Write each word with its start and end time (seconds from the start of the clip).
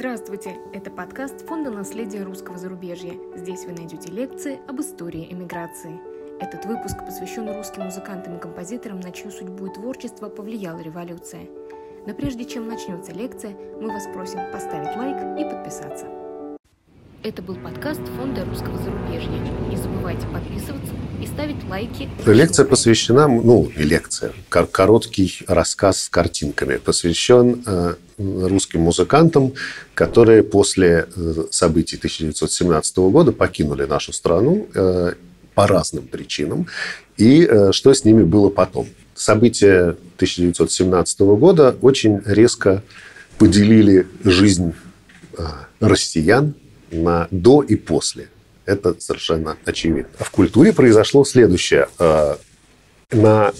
Здравствуйте! 0.00 0.56
Это 0.72 0.90
подкаст 0.90 1.46
Фонда 1.46 1.70
наследия 1.70 2.22
русского 2.22 2.56
зарубежья. 2.56 3.12
Здесь 3.36 3.66
вы 3.66 3.72
найдете 3.72 4.10
лекции 4.10 4.58
об 4.66 4.80
истории 4.80 5.30
эмиграции. 5.30 6.00
Этот 6.40 6.64
выпуск 6.64 6.96
посвящен 7.04 7.54
русским 7.54 7.82
музыкантам 7.82 8.38
и 8.38 8.40
композиторам, 8.40 9.00
на 9.00 9.12
чью 9.12 9.30
судьбу 9.30 9.66
и 9.66 9.74
творчество 9.74 10.30
повлияла 10.30 10.78
революция. 10.78 11.50
Но 12.06 12.14
прежде 12.14 12.46
чем 12.46 12.66
начнется 12.66 13.12
лекция, 13.12 13.54
мы 13.78 13.88
вас 13.88 14.06
просим 14.06 14.38
поставить 14.50 14.96
лайк 14.96 15.38
и 15.38 15.44
подписаться. 15.44 16.19
Это 17.22 17.42
был 17.42 17.56
подкаст 17.56 18.00
Фонда 18.16 18.46
русского 18.46 18.78
зарубежья. 18.78 19.28
Не 19.68 19.76
забывайте 19.76 20.26
подписываться 20.28 20.94
и 21.22 21.26
ставить 21.26 21.62
лайки. 21.68 22.08
Лекция 22.24 22.64
посвящена, 22.64 23.28
ну, 23.28 23.70
лекция, 23.76 24.32
короткий 24.48 25.40
рассказ 25.46 26.04
с 26.04 26.08
картинками, 26.08 26.78
посвящен 26.78 27.62
э, 27.66 27.94
русским 28.16 28.80
музыкантам, 28.80 29.52
которые 29.92 30.42
после 30.42 31.08
э, 31.14 31.44
событий 31.50 31.98
1917 31.98 32.96
года 32.96 33.32
покинули 33.32 33.84
нашу 33.84 34.14
страну 34.14 34.66
э, 34.74 35.12
по 35.54 35.66
разным 35.66 36.06
причинам, 36.06 36.68
и 37.18 37.46
что 37.72 37.92
с 37.92 38.06
ними 38.06 38.22
было 38.22 38.48
потом. 38.48 38.88
События 39.14 39.90
1917 40.16 41.20
года 41.20 41.76
очень 41.82 42.22
резко 42.24 42.82
поделили 43.36 44.06
жизнь 44.24 44.72
россиян 45.80 46.54
на 46.90 47.28
до 47.30 47.62
и 47.62 47.76
после. 47.76 48.28
Это 48.66 48.94
совершенно 48.98 49.56
очевидно. 49.64 50.10
В 50.18 50.30
культуре 50.30 50.72
произошло 50.72 51.24
следующее. 51.24 51.88
На 53.10 53.52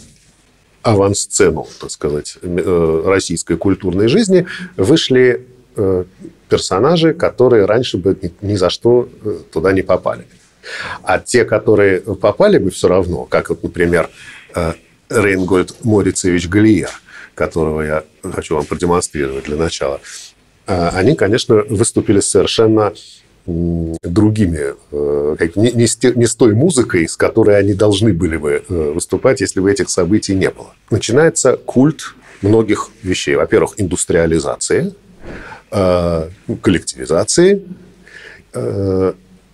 авансцену, 0.83 1.67
так 1.81 1.91
сказать, 1.91 2.39
э, 2.41 3.03
российской 3.07 3.57
культурной 3.57 4.09
жизни 4.09 4.47
вышли 4.77 5.47
э, 5.77 6.05
персонажи, 6.49 7.13
которые 7.13 7.67
раньше 7.67 7.99
бы 7.99 8.17
ни 8.41 8.57
за 8.57 8.71
что 8.71 9.09
э, 9.25 9.41
туда 9.53 9.73
не 9.73 9.83
попали. 9.83 10.27
А 11.03 11.19
те, 11.19 11.45
которые 11.45 12.01
попали 12.01 12.59
бы 12.59 12.71
все 12.71 12.89
равно, 12.89 13.25
как 13.25 13.49
вот, 13.49 13.63
например, 13.63 14.11
Рейнгольд 15.09 15.85
Морицевич 15.85 16.49
Галиер, 16.49 16.91
которого 17.35 17.81
я 17.81 18.05
хочу 18.35 18.57
вам 18.57 18.67
продемонстрировать 18.67 19.45
для 19.45 19.57
начала, 19.57 20.01
они, 20.67 21.15
конечно, 21.15 21.65
выступили 21.69 22.21
совершенно 22.21 22.93
другими, 23.47 24.75
э, 24.93 25.49
не, 25.57 25.73
не 26.15 26.27
с 26.27 26.35
той 26.35 26.55
музыкой, 26.55 27.09
с 27.09 27.17
которой 27.17 27.59
они 27.59 27.75
должны 27.75 28.13
были 28.13 28.37
бы 28.37 28.63
э, 28.69 28.93
выступать, 28.93 29.41
если 29.41 29.61
бы 29.61 29.71
этих 29.71 29.91
событий 29.91 30.35
не 30.35 30.51
было. 30.51 30.75
Начинается 30.91 31.57
культ 31.57 32.15
многих 32.43 32.91
вещей. 33.03 33.37
Во-первых, 33.37 33.75
индустриализации, 33.79 34.95
э, 35.71 36.29
коллективизации, 36.63 37.65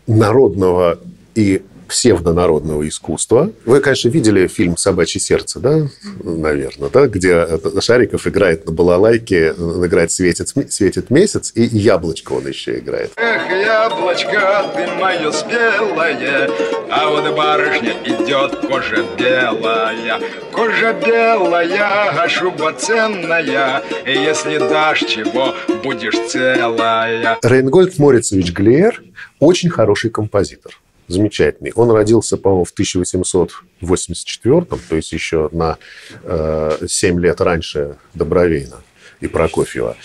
народного 0.06 0.98
и 1.34 1.62
псевдонародного 1.88 2.86
искусства. 2.88 3.50
Вы, 3.64 3.80
конечно, 3.80 4.08
видели 4.08 4.46
фильм 4.46 4.76
«Собачье 4.76 5.20
сердце», 5.20 5.60
да, 5.60 5.88
наверное, 6.22 6.90
да, 6.90 7.06
где 7.06 7.46
Шариков 7.80 8.26
играет 8.26 8.66
на 8.66 8.72
балалайке, 8.72 9.52
он 9.52 9.84
играет 9.86 10.10
«Светит, 10.10 10.52
светит 10.70 11.10
месяц», 11.10 11.52
и 11.54 11.62
«Яблочко» 11.62 12.32
он 12.32 12.46
еще 12.46 12.78
играет. 12.78 13.12
Эх, 13.16 13.50
яблочко, 13.50 14.70
ты 14.74 14.86
мое 14.94 15.30
спелое, 15.32 16.50
а 16.90 17.10
вот 17.10 17.36
барышня 17.36 17.94
идет 18.04 18.60
кожа 18.68 19.04
белая, 19.18 20.20
кожа 20.52 20.92
белая, 21.04 22.22
а 22.22 22.28
шуба 22.28 22.72
ценная, 22.72 23.82
если 24.04 24.58
дашь 24.58 25.00
чего, 25.00 25.54
будешь 25.82 26.16
целая. 26.28 27.38
Рейнгольд 27.42 27.98
Морицевич 27.98 28.52
Глеер 28.52 29.02
очень 29.38 29.70
хороший 29.70 30.10
композитор 30.10 30.72
замечательный. 31.08 31.72
Он 31.74 31.90
родился, 31.90 32.36
по-моему, 32.36 32.64
в 32.64 32.72
1884, 32.72 34.60
то 34.88 34.96
есть 34.96 35.12
еще 35.12 35.48
на 35.52 35.78
э, 36.22 36.86
7 36.86 37.20
лет 37.20 37.40
раньше 37.40 37.96
Добровейна 38.14 38.76
и 39.20 39.28
Прокофьева. 39.28 39.96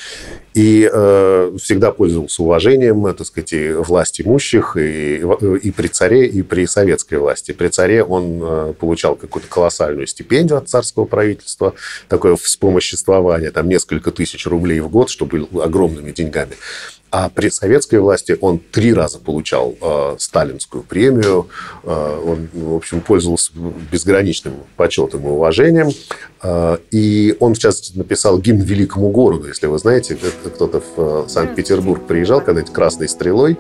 И 0.53 0.89
э, 0.91 1.57
всегда 1.61 1.91
пользовался 1.91 2.43
уважением, 2.43 3.13
так 3.15 3.27
сказать, 3.27 3.53
и 3.53 3.71
власть 3.71 4.21
имущих, 4.21 4.77
и, 4.77 5.17
и 5.61 5.71
при 5.71 5.87
царе, 5.87 6.27
и 6.27 6.41
при 6.41 6.65
советской 6.65 7.15
власти. 7.15 7.51
При 7.51 7.67
царе 7.67 8.03
он 8.03 8.39
э, 8.41 8.73
получал 8.79 9.15
какую-то 9.15 9.49
колоссальную 9.49 10.07
стипендию 10.07 10.57
от 10.57 10.69
царского 10.69 11.05
правительства, 11.05 11.73
такое 12.07 12.35
вспомоществование, 12.35 13.51
там 13.51 13.67
несколько 13.69 14.11
тысяч 14.11 14.45
рублей 14.45 14.79
в 14.79 14.89
год, 14.89 15.09
что 15.09 15.25
было 15.25 15.63
огромными 15.63 16.11
деньгами. 16.11 16.55
А 17.11 17.29
при 17.29 17.49
советской 17.49 17.99
власти 17.99 18.37
он 18.39 18.59
три 18.59 18.93
раза 18.93 19.19
получал 19.19 19.75
э, 19.81 20.15
сталинскую 20.17 20.81
премию. 20.83 21.49
Э, 21.83 22.21
он, 22.25 22.47
в 22.53 22.75
общем, 22.75 23.01
пользовался 23.01 23.51
безграничным 23.91 24.53
почетом 24.77 25.27
и 25.27 25.29
уважением. 25.29 25.89
Э, 26.41 26.77
и 26.89 27.35
он, 27.41 27.53
в 27.53 27.59
частности, 27.59 27.97
написал 27.97 28.39
гимн 28.39 28.61
великому 28.61 29.09
городу. 29.09 29.49
Если 29.49 29.67
вы 29.67 29.77
знаете, 29.77 30.17
кто-то 30.45 30.79
в 30.79 31.25
э, 31.25 31.29
Санкт-Петербург 31.29 32.07
приезжал 32.07 32.39
когда-нибудь 32.39 32.73
«Красной 32.73 33.09
стрелой», 33.09 33.57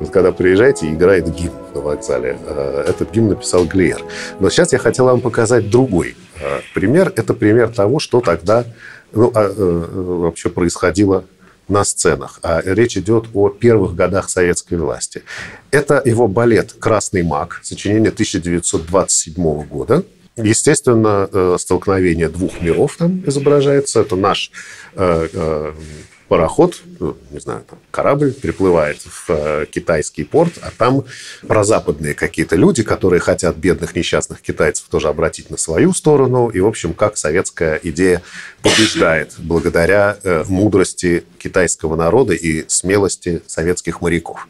вот 0.00 0.10
когда 0.10 0.32
приезжаете, 0.32 0.92
играет 0.92 1.32
гимн 1.32 1.54
на 1.74 1.80
вокзале. 1.80 2.36
Э, 2.44 2.84
этот 2.88 3.12
гимн 3.12 3.28
написал 3.28 3.64
Глеер. 3.64 4.02
Но 4.40 4.50
сейчас 4.50 4.72
я 4.72 4.78
хотел 4.78 5.04
вам 5.04 5.20
показать 5.20 5.70
другой 5.70 6.16
э, 6.40 6.58
пример. 6.74 7.12
Это 7.14 7.34
пример 7.34 7.68
того, 7.68 8.00
что 8.00 8.20
тогда 8.20 8.64
ну, 9.12 9.30
а, 9.32 9.52
вообще 9.52 10.48
происходило 10.48 11.24
на 11.68 11.84
сценах. 11.84 12.38
А 12.42 12.60
речь 12.64 12.96
идет 12.96 13.26
о 13.34 13.48
первых 13.48 13.94
годах 13.94 14.28
советской 14.28 14.78
власти. 14.78 15.22
Это 15.70 16.02
его 16.04 16.28
балет 16.28 16.74
«Красный 16.78 17.22
маг», 17.22 17.60
сочинение 17.62 18.10
1927 18.10 19.62
года. 19.64 20.04
Естественно, 20.36 21.28
э, 21.30 21.56
столкновение 21.58 22.28
двух 22.28 22.60
миров 22.62 22.96
там 22.96 23.22
изображается. 23.26 24.00
Это 24.00 24.16
наш 24.16 24.50
э, 24.94 25.28
э, 25.32 25.72
пароход, 26.32 26.80
ну, 26.98 27.14
не 27.30 27.40
знаю, 27.40 27.62
там, 27.68 27.78
корабль 27.90 28.32
приплывает 28.32 28.96
в 29.02 29.26
э, 29.28 29.66
китайский 29.70 30.24
порт, 30.24 30.54
а 30.62 30.70
там 30.74 31.04
прозападные 31.46 32.14
какие-то 32.14 32.56
люди, 32.56 32.82
которые 32.82 33.20
хотят 33.20 33.56
бедных 33.56 33.94
несчастных 33.94 34.40
китайцев 34.40 34.86
тоже 34.88 35.08
обратить 35.08 35.50
на 35.50 35.58
свою 35.58 35.92
сторону. 35.92 36.48
И, 36.48 36.58
в 36.60 36.66
общем, 36.66 36.94
как 36.94 37.18
советская 37.18 37.78
идея 37.82 38.22
побеждает 38.62 39.34
благодаря 39.36 40.16
э, 40.22 40.44
мудрости 40.48 41.24
китайского 41.36 41.96
народа 41.96 42.32
и 42.32 42.64
смелости 42.66 43.42
советских 43.46 44.00
моряков. 44.00 44.48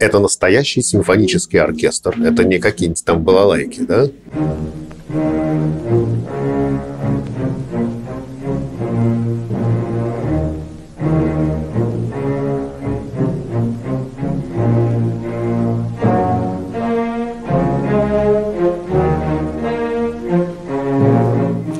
Это 0.00 0.20
настоящий 0.20 0.80
симфонический 0.80 1.60
оркестр. 1.60 2.14
Это 2.20 2.44
не 2.44 2.58
какие-нибудь 2.58 3.04
там 3.04 3.22
балалайки, 3.22 3.80
да? 3.80 4.08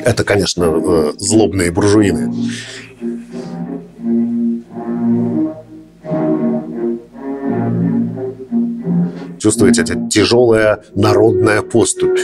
Это, 0.04 0.24
конечно, 0.24 0.64
э, 0.64 1.12
злобные 1.18 1.70
буржуины. 1.70 2.34
Чувствуете, 9.48 9.80
это 9.80 9.94
тяжелая 10.10 10.84
народная 10.94 11.62
поступь. 11.62 12.20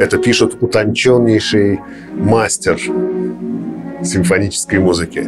Это 0.00 0.18
пишет 0.18 0.60
утонченнейший 0.60 1.78
мастер 2.10 2.76
симфонической 4.02 4.80
музыки. 4.80 5.20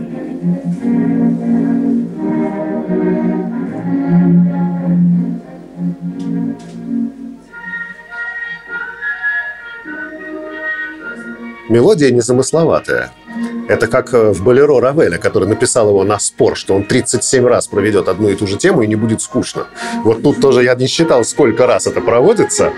Мелодия 11.69 12.11
незамысловатая– 12.11 13.13
это 13.69 13.87
как 13.87 14.13
э, 14.13 14.33
в 14.33 14.43
«Болеро» 14.43 14.81
Равеля, 14.81 15.19
который 15.19 15.49
написал 15.49 15.89
его 15.89 16.05
на 16.05 16.19
спор, 16.19 16.57
что 16.57 16.75
он 16.75 16.85
37 16.85 17.47
раз 17.47 17.67
проведет 17.67 18.09
одну 18.09 18.29
и 18.29 18.35
ту 18.35 18.47
же 18.47 18.57
тему 18.57 18.83
и 18.83 18.87
не 18.87 18.97
будет 18.97 19.23
скучно. 19.23 19.67
Вот 20.03 20.23
тут 20.23 20.41
тоже 20.41 20.63
я 20.65 20.75
не 20.75 20.87
считал, 20.87 21.25
сколько 21.25 21.67
раз 21.67 21.87
это 21.87 22.01
проводится, 22.01 22.73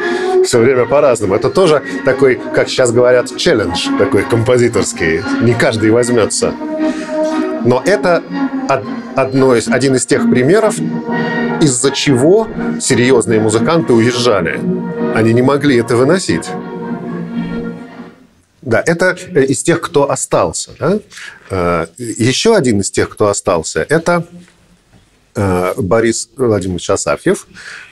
все 0.45 0.59
время 0.59 0.87
по-разному. 0.87 1.35
Это 1.35 1.51
тоже 1.51 1.83
такой, 2.05 2.41
как 2.55 2.69
сейчас 2.69 2.93
говорят, 2.93 3.37
челлендж 3.37 3.89
такой 3.99 4.23
композиторский. 4.23 5.23
Не 5.43 5.55
каждый 5.55 5.91
возьмется. 5.91 6.55
Но 7.65 7.83
это 7.85 8.23
одно 9.17 9.57
из, 9.57 9.69
один 9.69 9.97
из 9.97 10.07
тех 10.07 10.31
примеров, 10.31 10.77
из-за 11.61 11.91
чего 11.91 12.47
серьезные 12.81 13.41
музыканты 13.41 13.93
уезжали. 13.93 14.61
Они 15.15 15.33
не 15.33 15.43
могли 15.43 15.77
это 15.77 15.97
выносить. 15.97 16.49
Да, 18.67 18.83
это 18.85 19.17
э, 19.33 19.45
из 19.45 19.63
тех, 19.63 19.81
кто 19.81 20.11
остался. 20.11 20.73
Да? 20.79 20.99
Э, 21.51 21.87
еще 21.97 22.57
один 22.57 22.81
из 22.81 22.91
тех, 22.91 23.09
кто 23.09 23.29
остался, 23.29 23.87
это 23.89 24.27
э, 25.37 25.75
Борис 25.77 26.31
Владимирович 26.37 26.91
Асафьев, 26.91 27.47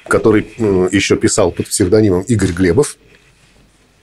который 0.09 0.43
еще 0.91 1.17
писал 1.17 1.53
под 1.53 1.69
псевдонимом 1.69 2.23
Игорь 2.23 2.51
Глебов. 2.51 2.97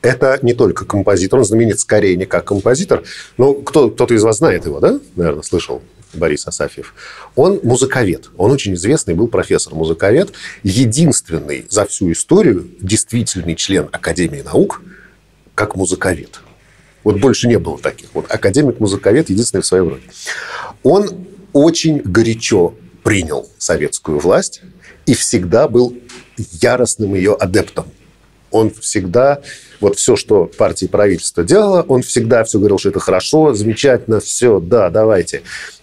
Это 0.01 0.39
не 0.41 0.53
только 0.53 0.85
композитор, 0.85 1.39
он 1.39 1.45
знаменит 1.45 1.79
скорее 1.81 2.15
не 2.15 2.25
как 2.25 2.45
композитор, 2.45 3.03
но 3.37 3.53
кто, 3.53 3.89
кто-то 3.89 4.13
из 4.13 4.23
вас 4.23 4.37
знает 4.37 4.65
его, 4.65 4.79
да? 4.79 4.97
Наверное, 5.17 5.43
слышал 5.43 5.81
Борис 6.13 6.47
Асафьев. 6.47 6.95
Он 7.35 7.59
музыковед. 7.63 8.29
Он 8.37 8.49
очень 8.49 8.75
известный 8.75 9.13
был 9.13 9.27
профессор-музыковед. 9.27 10.31
Единственный 10.63 11.65
за 11.69 11.85
всю 11.85 12.13
историю 12.13 12.65
действительный 12.79 13.55
член 13.55 13.89
Академии 13.91 14.41
наук 14.41 14.81
как 15.53 15.75
музыковед. 15.75 16.39
Вот 17.03 17.19
больше 17.19 17.47
не 17.47 17.57
было 17.57 17.77
таких. 17.77 18.09
Вот 18.13 18.25
академик-музыковед 18.29 19.29
единственный 19.29 19.61
в 19.61 19.65
своем 19.65 19.89
роде. 19.89 20.03
Он 20.83 21.09
очень 21.53 21.99
горячо 21.99 22.73
принял 23.03 23.49
советскую 23.57 24.19
власть 24.19 24.61
и 25.05 25.13
всегда 25.13 25.67
был 25.67 25.97
яростным 26.37 27.15
ее 27.15 27.33
адептом. 27.33 27.85
Он 28.51 28.69
всегда, 28.69 29.41
вот 29.79 29.97
все, 29.97 30.15
что 30.15 30.45
партия 30.45 30.85
и 30.85 30.89
правительство 30.89 31.43
делало, 31.43 31.83
он 31.83 32.01
всегда 32.01 32.43
все 32.43 32.59
говорил, 32.59 32.77
что 32.77 32.89
это 32.89 32.99
хорошо, 32.99 33.53
замечательно, 33.53 34.19
все, 34.19 34.59
да, 34.59 34.89
давайте. 34.89 35.41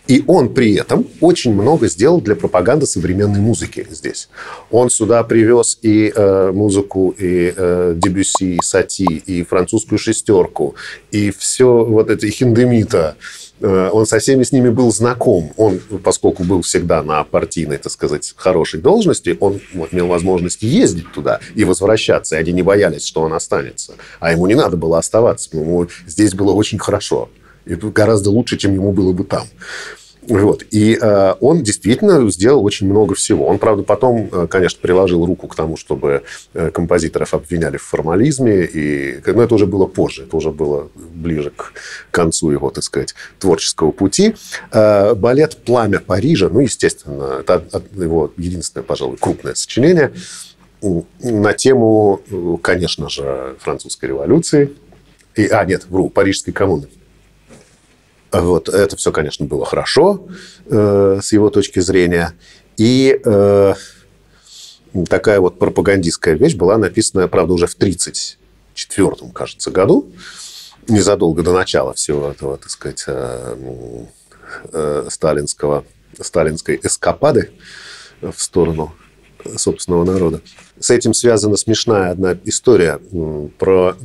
И 0.08 0.24
он 0.26 0.54
при 0.54 0.74
этом 0.74 1.06
очень 1.20 1.52
много 1.52 1.86
сделал 1.88 2.20
для 2.22 2.34
пропаганды 2.34 2.86
современной 2.86 3.40
музыки 3.40 3.86
здесь. 3.90 4.30
Он 4.70 4.88
сюда 4.88 5.22
привез 5.22 5.78
и 5.82 6.10
э, 6.14 6.50
музыку, 6.52 7.14
и 7.16 7.52
э, 7.54 7.94
Дебюси, 7.94 8.56
и 8.56 8.58
Сати, 8.62 9.04
и 9.04 9.44
французскую 9.44 9.98
шестерку, 9.98 10.74
и 11.10 11.30
все 11.30 11.84
вот 11.84 12.08
это 12.08 12.26
хиндемита. 12.30 13.16
Э, 13.60 13.90
он 13.92 14.06
со 14.06 14.18
всеми 14.18 14.44
с 14.44 14.52
ними 14.52 14.70
был 14.70 14.90
знаком. 14.92 15.52
Он, 15.56 15.78
поскольку 16.02 16.42
был 16.44 16.62
всегда 16.62 17.02
на 17.02 17.22
партийной, 17.24 17.76
так 17.76 17.92
сказать, 17.92 18.32
хорошей 18.36 18.80
должности, 18.80 19.36
он 19.40 19.60
имел 19.90 20.06
возможность 20.06 20.62
ездить 20.62 21.12
туда 21.12 21.40
и 21.54 21.64
возвращаться. 21.64 22.36
И 22.36 22.38
они 22.38 22.52
не 22.52 22.62
боялись, 22.62 23.04
что 23.06 23.22
он 23.22 23.32
останется. 23.34 23.94
А 24.20 24.32
ему 24.32 24.46
не 24.46 24.54
надо 24.54 24.78
было 24.78 24.98
оставаться. 24.98 25.50
Ему 25.52 25.86
здесь 26.06 26.34
было 26.34 26.52
очень 26.52 26.78
хорошо. 26.78 27.28
И 27.68 27.74
гораздо 27.74 28.30
лучше, 28.30 28.56
чем 28.56 28.74
ему 28.74 28.92
было 28.92 29.12
бы 29.12 29.24
там. 29.24 29.46
Вот. 30.28 30.62
И 30.70 30.98
э, 31.00 31.34
он 31.40 31.62
действительно 31.62 32.30
сделал 32.30 32.62
очень 32.64 32.86
много 32.86 33.14
всего. 33.14 33.46
Он, 33.46 33.58
правда, 33.58 33.82
потом, 33.82 34.28
э, 34.30 34.46
конечно, 34.46 34.78
приложил 34.80 35.24
руку 35.24 35.48
к 35.48 35.54
тому, 35.54 35.78
чтобы 35.78 36.22
э, 36.52 36.70
композиторов 36.70 37.32
обвиняли 37.32 37.78
в 37.78 37.82
формализме. 37.82 38.64
И, 38.64 39.20
но 39.24 39.42
это 39.42 39.54
уже 39.54 39.66
было 39.66 39.86
позже, 39.86 40.24
это 40.24 40.36
уже 40.36 40.50
было 40.50 40.90
ближе 40.94 41.50
к 41.56 41.72
концу 42.10 42.50
его, 42.50 42.70
так 42.70 42.84
сказать, 42.84 43.14
творческого 43.38 43.90
пути. 43.90 44.34
Э, 44.70 45.14
балет 45.14 45.56
«Пламя 45.64 45.98
Парижа», 45.98 46.50
ну, 46.50 46.60
естественно, 46.60 47.40
это 47.40 47.64
его 47.94 48.30
единственное, 48.36 48.84
пожалуй, 48.84 49.16
крупное 49.16 49.54
сочинение 49.54 50.12
на 51.22 51.54
тему, 51.54 52.20
конечно 52.62 53.08
же, 53.08 53.56
французской 53.60 54.06
революции. 54.06 54.74
И, 55.34 55.46
а, 55.46 55.64
нет, 55.64 55.86
вру, 55.88 56.10
Парижской 56.10 56.52
коммуны. 56.52 56.88
Вот. 58.32 58.68
Это 58.68 58.96
все, 58.96 59.12
конечно, 59.12 59.46
было 59.46 59.64
хорошо 59.64 60.26
э, 60.66 61.20
с 61.22 61.32
его 61.32 61.50
точки 61.50 61.80
зрения. 61.80 62.34
И 62.76 63.20
э, 63.24 63.74
такая 65.08 65.40
вот 65.40 65.58
пропагандистская 65.58 66.34
вещь 66.34 66.54
была 66.54 66.78
написана, 66.78 67.28
правда, 67.28 67.54
уже 67.54 67.66
в 67.66 67.74
1934, 67.74 69.32
кажется, 69.32 69.70
году, 69.70 70.12
незадолго 70.88 71.42
до 71.42 71.52
начала 71.52 71.94
всего 71.94 72.30
этого, 72.30 72.58
так 72.58 72.70
сказать, 72.70 73.04
э, 73.06 74.04
э, 74.72 75.06
сталинского, 75.10 75.84
сталинской 76.20 76.78
эскапады 76.82 77.50
в 78.20 78.40
сторону 78.40 78.94
собственного 79.56 80.04
народа. 80.04 80.40
С 80.80 80.90
этим 80.90 81.12
связана 81.12 81.56
смешная 81.56 82.10
одна 82.12 82.36
история 82.44 83.00
про 83.58 83.96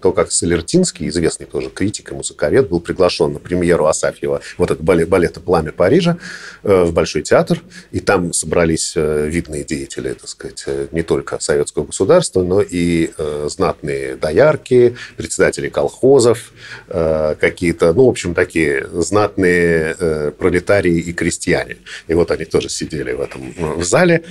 то, 0.00 0.12
как 0.12 0.32
Солертинский, 0.32 1.08
известный 1.08 1.46
тоже 1.46 1.68
критик 1.68 2.12
и 2.12 2.14
музыковед, 2.14 2.68
был 2.68 2.80
приглашен 2.80 3.34
на 3.34 3.38
премьеру 3.38 3.86
Асафьева, 3.86 4.40
вот 4.56 4.70
это 4.70 4.82
балет, 4.82 5.08
балета 5.08 5.40
«Пламя 5.40 5.72
Парижа» 5.72 6.16
э, 6.62 6.84
в 6.84 6.92
Большой 6.92 7.22
театр, 7.22 7.62
и 7.90 8.00
там 8.00 8.32
собрались 8.32 8.94
э, 8.96 9.28
видные 9.28 9.64
деятели, 9.64 10.12
так 10.14 10.28
сказать, 10.28 10.64
э, 10.66 10.86
не 10.92 11.02
только 11.02 11.38
советского 11.38 11.84
государства, 11.84 12.42
но 12.42 12.62
и 12.62 13.10
знатные 13.46 14.16
доярки, 14.16 14.96
председатели 15.16 15.68
колхозов, 15.68 16.52
какие-то, 16.88 17.92
ну, 17.92 18.06
в 18.06 18.08
общем, 18.08 18.34
такие 18.34 18.86
знатные 18.92 20.32
пролетарии 20.38 20.98
и 20.98 21.12
крестьяне. 21.12 21.78
И 22.08 22.14
вот 22.14 22.30
они 22.30 22.44
тоже 22.44 22.68
сидели 22.68 23.12
в 23.12 23.20
этом 23.20 23.52
в 23.78 23.84
зале, 23.84 24.22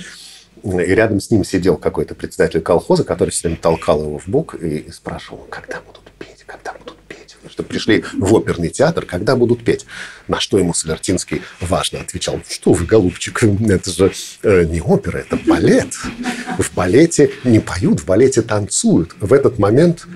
и 0.62 0.94
рядом 0.94 1.20
с 1.20 1.30
ним 1.30 1.44
сидел 1.44 1.76
какой-то 1.76 2.14
председатель 2.14 2.60
колхоза, 2.60 3.04
который 3.04 3.30
все 3.30 3.48
время 3.48 3.60
толкал 3.60 4.02
его 4.02 4.18
в 4.18 4.28
бок 4.28 4.54
и 4.54 4.90
спрашивал, 4.90 5.46
когда 5.50 5.80
будут 5.80 6.02
петь, 6.18 6.44
когда 6.46 6.72
будут 6.72 6.96
петь. 7.08 7.36
Что 7.48 7.62
пришли 7.62 8.04
в 8.14 8.32
оперный 8.34 8.68
театр, 8.68 9.04
когда 9.04 9.34
будут 9.34 9.64
петь. 9.64 9.86
На 10.28 10.38
что 10.38 10.58
ему 10.58 10.72
Солертинский 10.72 11.42
важно 11.60 12.00
отвечал, 12.00 12.40
что 12.48 12.72
вы, 12.72 12.84
голубчик, 12.84 13.42
это 13.42 13.90
же 13.90 14.12
э, 14.42 14.64
не 14.64 14.80
опера, 14.80 15.18
это 15.18 15.36
балет. 15.36 15.94
В 16.58 16.74
балете 16.74 17.32
не 17.42 17.58
поют, 17.58 18.00
в 18.00 18.06
балете 18.06 18.42
танцуют. 18.42 19.14
В 19.20 19.32
этот 19.32 19.58
момент 19.58 20.06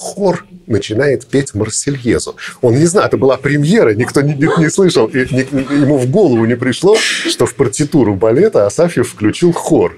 хор 0.00 0.46
начинает 0.66 1.26
петь 1.26 1.54
Марсельезу. 1.54 2.34
Он 2.62 2.74
не 2.74 2.86
знает, 2.86 3.08
это 3.08 3.18
была 3.18 3.36
премьера, 3.36 3.94
никто 3.94 4.22
не, 4.22 4.32
не 4.32 4.70
слышал, 4.70 5.06
и 5.06 5.18
не, 5.30 5.42
ему 5.82 5.98
в 5.98 6.10
голову 6.10 6.46
не 6.46 6.56
пришло, 6.56 6.96
что 6.96 7.44
в 7.44 7.54
партитуру 7.54 8.14
балета 8.14 8.66
Асафьев 8.66 9.10
включил 9.10 9.52
хор. 9.52 9.96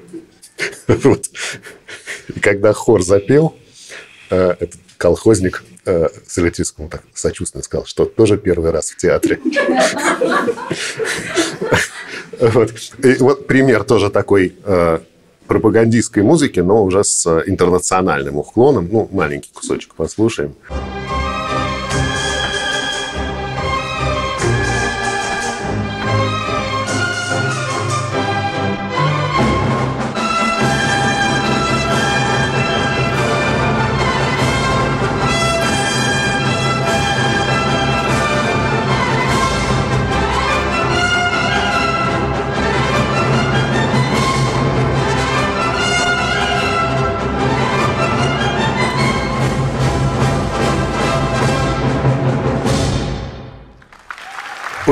Вот. 0.89 1.31
И 2.35 2.41
когда 2.41 2.73
хор 2.73 3.03
запел, 3.03 3.55
э, 4.31 4.55
этот 4.59 4.81
колхозник 4.97 5.65
э, 5.87 6.09
Солитинскому 6.27 6.89
так 6.89 7.03
сочувственно 7.15 7.63
сказал, 7.63 7.87
что 7.87 8.05
тоже 8.05 8.39
первый 8.39 8.71
раз 8.73 8.91
в 8.91 8.97
театре. 8.97 9.39
Вот 12.41 13.47
пример 13.47 13.85
тоже 13.85 14.11
такой 14.11 14.57
э, 14.65 14.99
пропагандистской 15.53 16.23
музыки, 16.23 16.61
но 16.61 16.83
уже 16.83 17.05
с 17.05 17.27
интернациональным 17.47 18.39
уклоном. 18.39 18.89
Ну, 18.91 19.09
маленький 19.13 19.51
кусочек 19.53 19.95
послушаем. 19.95 20.55
Послушаем. 20.67 21.02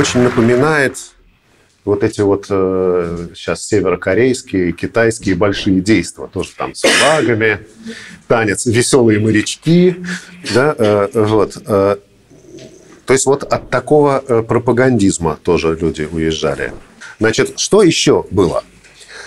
Очень 0.01 0.21
напоминает 0.21 0.97
вот 1.85 2.03
эти 2.03 2.23
вот 2.23 2.47
э, 2.49 3.29
сейчас 3.35 3.67
северокорейские, 3.67 4.73
китайские 4.73 5.35
большие 5.35 5.83
действия, 5.83 6.27
тоже 6.27 6.53
там 6.57 6.75
с 6.75 6.81
флагами, 6.81 7.61
танец, 8.27 8.65
веселые 8.65 9.21
морячки, 9.21 9.97
да, 10.55 10.75
э, 10.79 11.09
вот. 11.13 11.59
Э, 11.67 11.97
то 13.05 13.13
есть 13.13 13.27
вот 13.27 13.43
от 13.43 13.69
такого 13.69 14.25
э, 14.27 14.43
пропагандизма 14.43 15.39
тоже 15.43 15.77
люди 15.79 16.09
уезжали. 16.11 16.73
Значит, 17.19 17.59
что 17.59 17.83
еще 17.83 18.25
было? 18.31 18.65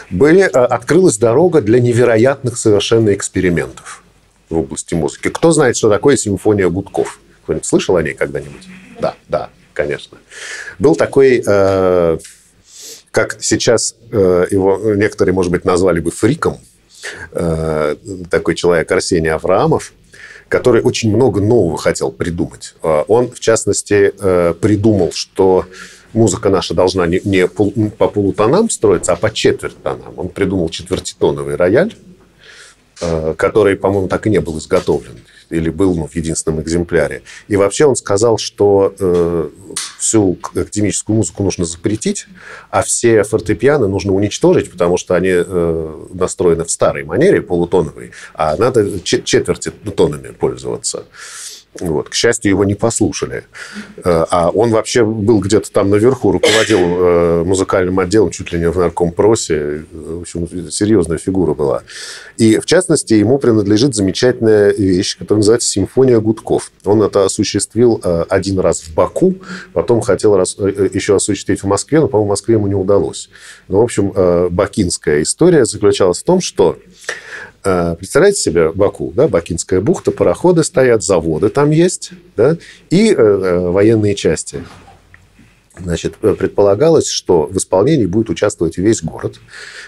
Были, 0.09 0.41
э, 0.41 0.47
открылась 0.47 1.17
дорога 1.17 1.61
для 1.61 1.79
невероятных 1.79 2.57
совершенно 2.57 3.13
экспериментов 3.13 4.03
в 4.49 4.57
области 4.57 4.95
музыки. 4.95 5.27
Кто 5.29 5.51
знает, 5.51 5.77
что 5.77 5.89
такое 5.89 6.17
симфония 6.17 6.67
гудков? 6.67 7.19
Кто-нибудь 7.43 7.65
слышал 7.65 7.95
о 7.95 8.01
ней 8.01 8.15
когда-нибудь? 8.15 8.67
Да, 8.99 9.15
да, 9.27 9.49
конечно. 9.73 10.17
Был 10.79 10.95
такой, 10.95 11.43
э, 11.45 12.17
как 13.11 13.37
сейчас 13.41 13.95
э, 14.11 14.45
его 14.51 14.95
некоторые, 14.95 15.33
может 15.33 15.51
быть, 15.51 15.65
назвали 15.65 15.99
бы 15.99 16.11
фриком, 16.11 16.59
э, 17.31 17.95
такой 18.29 18.55
человек 18.55 18.91
Арсений 18.91 19.31
Авраамов, 19.31 19.93
который 20.49 20.81
очень 20.81 21.13
много 21.13 21.41
нового 21.41 21.77
хотел 21.77 22.11
придумать. 22.11 22.75
Э, 22.83 23.03
он, 23.07 23.31
в 23.31 23.39
частности, 23.39 24.13
э, 24.17 24.53
придумал, 24.59 25.11
что 25.13 25.65
музыка 26.13 26.49
наша 26.49 26.73
должна 26.73 27.05
не, 27.07 27.21
не 27.23 27.47
по 27.47 28.07
полутонам 28.07 28.69
строиться, 28.69 29.13
а 29.13 29.15
по 29.15 29.31
четверть 29.33 29.81
тонам. 29.81 30.13
Он 30.17 30.29
придумал 30.29 30.69
четвертитоновый 30.69 31.55
рояль, 31.55 31.95
который, 33.37 33.75
по-моему, 33.75 34.07
так 34.07 34.27
и 34.27 34.29
не 34.29 34.39
был 34.39 34.57
изготовлен 34.57 35.19
или 35.53 35.69
был 35.69 35.95
ну, 35.95 36.07
в 36.07 36.15
единственном 36.15 36.61
экземпляре. 36.61 37.21
И 37.47 37.55
вообще 37.55 37.85
он 37.85 37.95
сказал, 37.95 38.37
что 38.37 38.93
э, 38.97 39.49
всю 39.99 40.37
академическую 40.55 41.17
музыку 41.17 41.43
нужно 41.43 41.65
запретить, 41.65 42.25
а 42.69 42.81
все 42.81 43.23
фортепиано 43.23 43.87
нужно 43.87 44.13
уничтожить, 44.13 44.71
потому 44.71 44.97
что 44.97 45.15
они 45.15 45.29
э, 45.31 46.05
настроены 46.13 46.63
в 46.63 46.71
старой 46.71 47.03
манере, 47.03 47.41
полутоновой, 47.41 48.11
а 48.33 48.55
надо 48.57 48.99
четверти 49.01 49.69
тонами 49.69 50.29
пользоваться. 50.29 51.05
Вот. 51.79 52.09
К 52.09 52.13
счастью, 52.13 52.51
его 52.51 52.63
не 52.63 52.75
послушали. 52.75 53.45
Э, 53.97 54.25
а 54.29 54.49
он 54.49 54.71
вообще 54.71 55.03
был 55.03 55.39
где-то 55.39 55.71
там 55.71 55.89
наверху, 55.89 56.31
руководил 56.31 56.79
э, 56.79 57.43
музыкальным 57.43 57.99
отделом 57.99 58.29
чуть 58.29 58.51
ли 58.51 58.59
не 58.59 58.69
в 58.69 58.77
наркомпросе. 58.77 59.85
В 59.91 60.21
общем, 60.21 60.71
серьезная 60.71 61.17
фигура 61.17 61.53
была. 61.53 61.83
И, 62.37 62.59
в 62.59 62.65
частности, 62.65 63.13
ему 63.13 63.39
принадлежит 63.39 63.95
замечательная 63.95 64.71
вещь, 64.73 65.17
которая 65.17 65.39
называется 65.39 65.67
«Симфония 65.67 66.19
гудков». 66.19 66.71
Он 66.85 67.01
это 67.01 67.25
осуществил 67.25 67.99
э, 68.03 68.25
один 68.29 68.59
раз 68.59 68.81
в 68.81 68.93
Баку, 68.93 69.35
потом 69.73 70.01
хотел 70.01 70.33
еще 70.39 71.15
осуществить 71.15 71.63
в 71.63 71.67
Москве, 71.67 71.99
но, 71.99 72.07
по-моему, 72.07 72.27
в 72.27 72.29
Москве 72.29 72.55
ему 72.55 72.67
не 72.67 72.75
удалось. 72.75 73.29
Но, 73.67 73.79
в 73.79 73.83
общем, 73.83 74.11
бакинская 74.49 75.21
история 75.21 75.65
заключалась 75.65 76.19
в 76.19 76.23
том, 76.23 76.41
что 76.41 76.77
представляете 77.63 78.41
себе 78.41 78.71
Баку, 78.71 79.13
да, 79.15 79.27
Бакинская 79.27 79.81
бухта, 79.81 80.11
пароходы 80.11 80.63
стоят, 80.63 81.03
заводы 81.03 81.49
там 81.49 81.71
есть, 81.71 82.11
да, 82.35 82.57
и 82.89 83.11
э, 83.11 83.15
э 83.15 83.69
военные 83.69 84.15
части. 84.15 84.63
Значит, 85.75 86.15
э, 86.21 86.35
предполагалось, 86.35 87.09
что 87.09 87.47
в 87.47 87.57
исполнении 87.57 88.05
будет 88.05 88.29
участвовать 88.29 88.77
весь 88.77 89.01
город, 89.01 89.39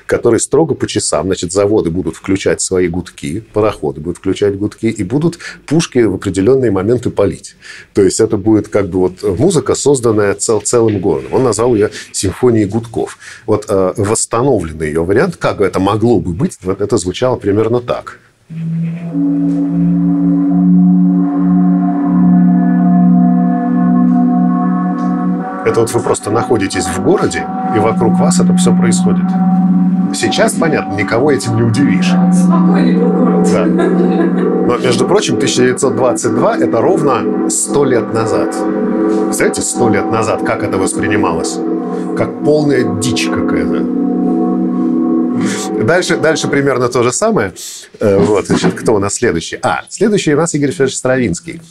который 0.08 0.39
строго 0.39 0.74
по 0.74 0.88
часам, 0.88 1.27
значит, 1.27 1.51
заводы 1.51 1.92
будут 1.92 2.15
включать 2.15 2.60
свои 2.60 2.88
гудки, 2.88 3.44
пароходы 3.54 4.01
будут 4.01 4.18
включать 4.18 4.58
гудки, 4.58 4.88
и 4.88 5.04
будут 5.04 5.38
пушки 5.68 6.00
в 6.00 6.15
определенные 6.15 6.72
моменты 6.72 7.12
палить. 7.12 7.56
То 7.94 8.01
есть 8.01 8.20
это 8.20 8.36
будет 8.38 8.68
как 8.68 8.89
бы 8.89 9.00
вот 9.00 9.22
музыка, 9.38 9.75
созданная 9.75 10.34
цел, 10.34 10.60
целым 10.60 11.00
городом. 11.00 11.34
Он 11.34 11.44
назвал 11.44 11.75
ее 11.75 11.92
«Симфонией 12.12 12.65
гудков». 12.65 13.20
Вот 13.46 13.65
э, 13.70 13.94
восстановленный 13.96 14.88
ее 14.88 15.04
вариант, 15.04 15.38
как 15.38 15.62
это 15.62 15.80
могло 15.80 16.20
бы 16.20 16.34
быть, 16.34 16.58
вот 16.63 16.82
это 16.82 16.98
звучало 16.98 17.36
примерно 17.36 17.80
так. 17.80 18.20
Это 25.75 25.82
вот 25.82 25.91
вы 25.91 26.00
просто 26.00 26.32
находитесь 26.32 26.86
в 26.86 27.03
городе, 27.03 27.46
и 27.75 27.79
вокруг 27.79 28.17
вас 28.17 28.39
это 28.39 28.55
все 28.55 28.74
происходит. 28.74 29.25
Сейчас, 30.13 30.53
понятно, 30.53 30.94
никого 30.94 31.34
этим 31.34 31.58
не 31.58 31.63
удивишь. 31.63 32.13
Спокойный 32.34 32.96
был 32.96 33.10
город. 33.10 33.50
Да. 33.51 33.65
Но, 33.65 34.77
между 34.77 35.05
прочим, 35.05 35.36
1922– 35.36 36.58
это 36.60 36.79
ровно 36.79 37.50
100 37.50 37.84
лет 37.84 38.13
назад. 38.13 38.55
Представляете, 39.25 39.63
100 39.63 39.89
лет 39.89 40.10
назад, 40.10 40.44
как 40.46 40.63
это 40.63 40.77
воспринималось? 40.77 41.60
Как 42.15 42.46
полная 42.46 42.86
дичь 43.01 43.27
какая-то. 43.27 43.82
Дальше, 45.84 46.15
дальше 46.15 46.48
примерно 46.48 46.88
то 46.88 47.03
же 47.03 47.12
самое. 47.12 47.53
Э, 48.00 48.17
вот, 48.17 48.46
значит, 48.46 48.75
кто 48.75 48.96
у 48.96 49.00
нас 49.00 49.15
следующий? 49.15 49.60
А, 49.62 49.82
следующий 49.89 50.36
у 50.36 50.38
нас 50.38 50.53
Игорь 50.53 50.72
Федорович 50.72 50.96
Стравинский. 50.96 51.62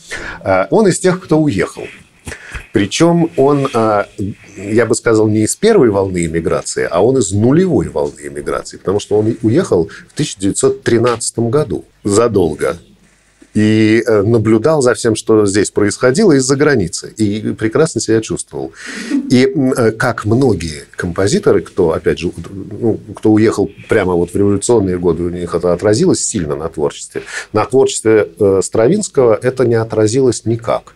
Э, 0.45 0.67
он 0.69 0.89
из 0.89 0.99
тех, 0.99 1.25
кто 1.25 1.39
уехал. 1.39 1.85
Причем 2.75 3.31
он, 3.37 3.69
а, 3.73 4.09
я 4.57 4.85
бы 4.85 4.97
сказал, 4.97 5.29
не 5.29 5.45
из 5.45 5.55
первой 5.55 5.91
волны 5.91 6.27
иммиграции, 6.27 6.89
а 6.91 7.05
он 7.05 7.17
из 7.19 7.31
нулевой 7.31 7.89
волны 7.89 8.23
иммиграции, 8.25 8.79
потому 8.79 8.99
что 8.99 9.17
он 9.17 9.37
уехал 9.43 9.87
в 10.09 10.13
1913 10.15 11.39
году, 11.39 11.85
задолго 12.03 12.77
и 13.55 14.03
э, 14.05 14.23
наблюдал 14.23 14.83
за 14.83 14.95
всем, 14.95 15.15
что 15.15 15.47
здесь 15.47 15.71
происходило 15.71 16.33
из-за 16.33 16.57
границы. 16.57 17.15
И 17.17 17.55
прекрасно 17.57 18.01
себя 18.01 18.21
чувствовал. 18.21 18.73
И 19.31 19.47
э, 19.47 19.93
как 19.93 20.25
многие 20.25 20.87
композиторы, 20.97 21.61
кто, 21.61 21.93
опять 21.93 22.19
же, 22.19 22.33
ну, 22.51 22.99
кто 23.15 23.31
уехал 23.31 23.71
прямо 23.89 24.15
вот 24.15 24.33
в 24.33 24.37
революционные 24.37 24.99
годы, 24.99 25.23
у 25.23 25.29
них 25.29 25.55
это 25.55 25.73
отразилось 25.73 26.25
сильно 26.25 26.57
на 26.57 26.69
творчестве. 26.69 27.23
На 27.53 27.65
творчестве 27.65 28.29
э, 28.41 28.61
Стравинского 28.63 29.39
это 29.41 29.65
не 29.65 29.77
отразилось 29.77 30.45
никак. 30.45 30.95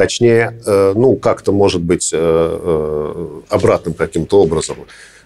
Точнее, 0.00 0.58
э, 0.64 0.94
ну, 0.96 1.14
как-то, 1.16 1.52
может 1.52 1.82
быть, 1.82 2.08
э, 2.10 2.16
э, 2.18 3.40
обратным 3.50 3.92
каким-то 3.92 4.40
образом. 4.40 4.78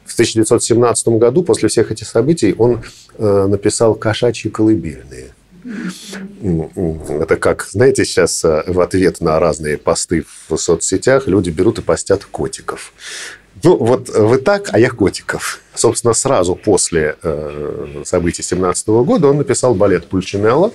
В 0.05 0.13
1917 0.15 1.17
году, 1.17 1.45
после 1.45 1.69
всех 1.69 1.93
этих 1.93 2.09
событий, 2.09 2.57
он 2.59 2.83
написал 3.17 3.95
«Кошачьи 3.95 4.51
колыбельные». 4.51 5.33
Это 7.23 7.37
как, 7.37 7.69
знаете, 7.71 8.05
сейчас 8.05 8.43
в 8.43 8.81
ответ 8.81 9.21
на 9.21 9.39
разные 9.39 9.79
посты 9.79 10.25
в 10.49 10.57
соцсетях 10.57 11.29
люди 11.29 11.51
берут 11.51 11.79
и 11.79 11.83
постят 11.83 12.25
котиков. 12.25 12.93
Ну, 13.63 13.77
вот 13.77 14.09
вы 14.09 14.39
так, 14.39 14.71
а 14.73 14.81
я 14.81 14.91
котиков. 14.91 15.61
Собственно, 15.75 16.15
сразу 16.15 16.57
после 16.57 17.17
событий 18.05 18.43
17 18.43 18.89
года 18.89 19.29
он 19.29 19.37
написал 19.37 19.77
балет 19.77 20.07
Пульчинелло 20.07 20.73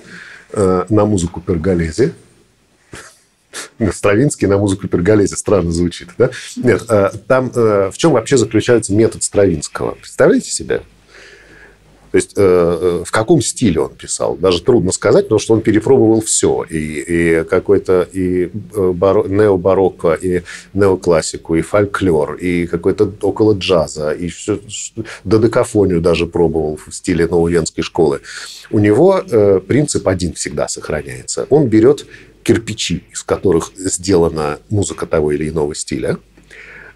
на 0.54 1.04
музыку 1.04 1.42
Перголези, 1.42 2.14
Стравинский 3.92 4.46
на 4.46 4.58
музыку 4.58 4.88
Перголези. 4.88 5.34
Странно 5.34 5.72
звучит, 5.72 6.08
да? 6.18 6.30
Нет, 6.56 6.84
э, 6.88 7.10
там 7.26 7.50
э, 7.54 7.90
в 7.92 7.98
чем 7.98 8.12
вообще 8.12 8.36
заключается 8.36 8.92
метод 8.92 9.22
Стравинского? 9.22 9.92
Представляете 9.92 10.50
себе? 10.50 10.82
То 12.12 12.16
есть 12.16 12.32
э, 12.36 13.02
в 13.06 13.10
каком 13.12 13.40
стиле 13.40 13.82
он 13.82 13.94
писал, 13.94 14.34
даже 14.34 14.62
трудно 14.62 14.90
сказать, 14.90 15.26
потому 15.26 15.38
что 15.38 15.54
он 15.54 15.60
перепробовал 15.60 16.20
все. 16.22 16.64
И, 16.68 17.04
и 17.06 17.44
какой-то 17.44 18.08
и 18.12 18.50
баро, 18.74 19.28
необарокко, 19.28 20.14
и 20.14 20.42
неоклассику, 20.74 21.54
и 21.54 21.62
фольклор, 21.62 22.34
и 22.34 22.66
какой-то 22.66 23.12
около 23.22 23.54
джаза, 23.54 24.10
и 24.10 24.28
все, 24.28 24.58
додекафонию 25.22 26.00
даже 26.00 26.26
пробовал 26.26 26.80
в 26.84 26.92
стиле 26.92 27.28
нововенской 27.28 27.84
школы. 27.84 28.22
У 28.72 28.80
него 28.80 29.22
принцип 29.68 30.08
один 30.08 30.34
всегда 30.34 30.66
сохраняется. 30.66 31.46
Он 31.48 31.68
берет 31.68 32.06
кирпичи, 32.42 33.04
из 33.12 33.22
которых 33.22 33.72
сделана 33.76 34.58
музыка 34.70 35.06
того 35.06 35.32
или 35.32 35.48
иного 35.48 35.74
стиля, 35.74 36.18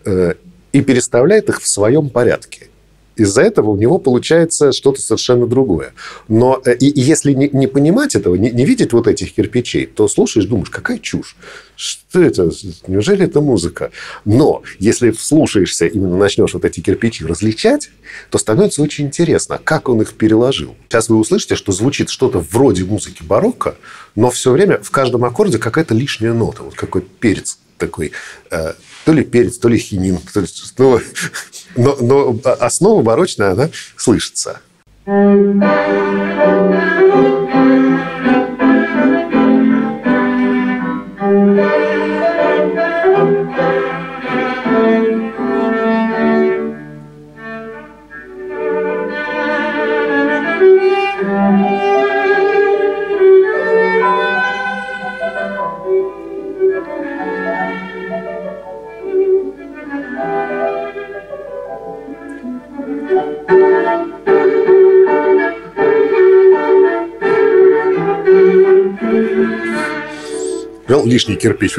э, 0.05 0.35
и 0.73 0.83
переставляет 0.83 1.49
их 1.49 1.61
в 1.61 1.67
своем 1.67 2.11
порядке. 2.11 2.69
Из-за 3.17 3.43
этого 3.43 3.71
у 3.71 3.77
него 3.77 3.99
получается 3.99 4.73
что-то 4.73 5.01
совершенно 5.01 5.47
другое. 5.47 5.95
Но 6.29 6.61
э, 6.65 6.77
и, 6.77 6.89
и 6.89 7.01
если 7.01 7.33
не, 7.33 7.49
не 7.53 7.67
понимать 7.67 8.15
этого, 8.15 8.35
не, 8.35 8.51
не 8.51 8.65
видеть 8.65 8.93
вот 8.93 9.07
этих 9.07 9.35
кирпичей, 9.35 9.87
то 9.87 10.09
слушаешь, 10.09 10.47
думаешь, 10.47 10.71
какая 10.71 10.99
чушь. 10.99 11.37
Что 11.77 12.21
это? 12.21 12.51
Неужели 12.87 13.25
это 13.25 13.41
музыка? 13.41 13.91
Но 14.25 14.63
если 14.79 15.11
вслушаешься, 15.11 15.87
именно 15.87 16.17
начнешь 16.17 16.55
вот 16.55 16.65
эти 16.65 16.81
кирпичи 16.81 17.25
различать, 17.25 17.91
то 18.31 18.39
становится 18.39 18.83
очень 18.83 19.07
интересно, 19.07 19.61
как 19.63 19.89
он 19.89 20.03
их 20.03 20.15
переложил. 20.15 20.77
Сейчас 20.89 21.09
вы 21.09 21.17
услышите, 21.17 21.57
что 21.57 21.73
звучит 21.73 22.11
что-то 22.11 22.41
вроде 22.41 22.85
музыки 22.85 23.23
барокко, 23.23 23.77
но 24.15 24.31
все 24.31 24.53
время 24.53 24.79
в 24.83 24.91
каждом 24.91 25.25
аккорде 25.25 25.59
какая-то 25.59 25.95
лишняя 25.95 26.33
нота, 26.33 26.63
вот 26.63 26.75
какой 26.75 27.03
перец 27.03 27.59
такой, 27.79 28.13
э, 28.51 28.75
то 29.05 29.13
ли 29.13 29.25
перец, 29.25 29.59
то 29.59 29.69
ли 29.69 29.79
хинин, 29.79 30.19
то 30.33 30.41
ли, 30.41 30.47
ну, 30.79 31.01
но, 31.77 31.97
но 32.01 32.37
основа 32.61 33.03
барочная, 33.03 33.53
она 33.53 33.71
слышится. 33.97 34.61
Взял 70.95 71.07
лишний 71.07 71.35
кирпич. 71.35 71.77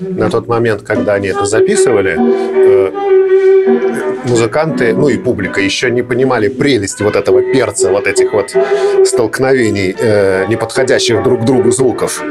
На 0.00 0.30
тот 0.30 0.48
момент, 0.48 0.80
когда 0.80 1.14
они 1.14 1.28
это 1.28 1.44
записывали, 1.44 2.16
э, 2.16 2.90
музыканты, 4.26 4.94
ну 4.94 5.10
и 5.10 5.18
публика 5.18 5.60
еще 5.60 5.90
не 5.90 6.00
понимали 6.00 6.48
прелести 6.48 7.02
вот 7.02 7.14
этого 7.14 7.42
перца, 7.42 7.90
вот 7.90 8.06
этих 8.06 8.32
вот 8.32 8.56
столкновений 9.04 9.94
э, 9.98 10.46
неподходящих 10.46 11.22
друг 11.22 11.44
другу 11.44 11.72
звуков. 11.72 12.22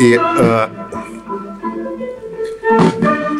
И 0.00 0.18
э, 0.18 0.66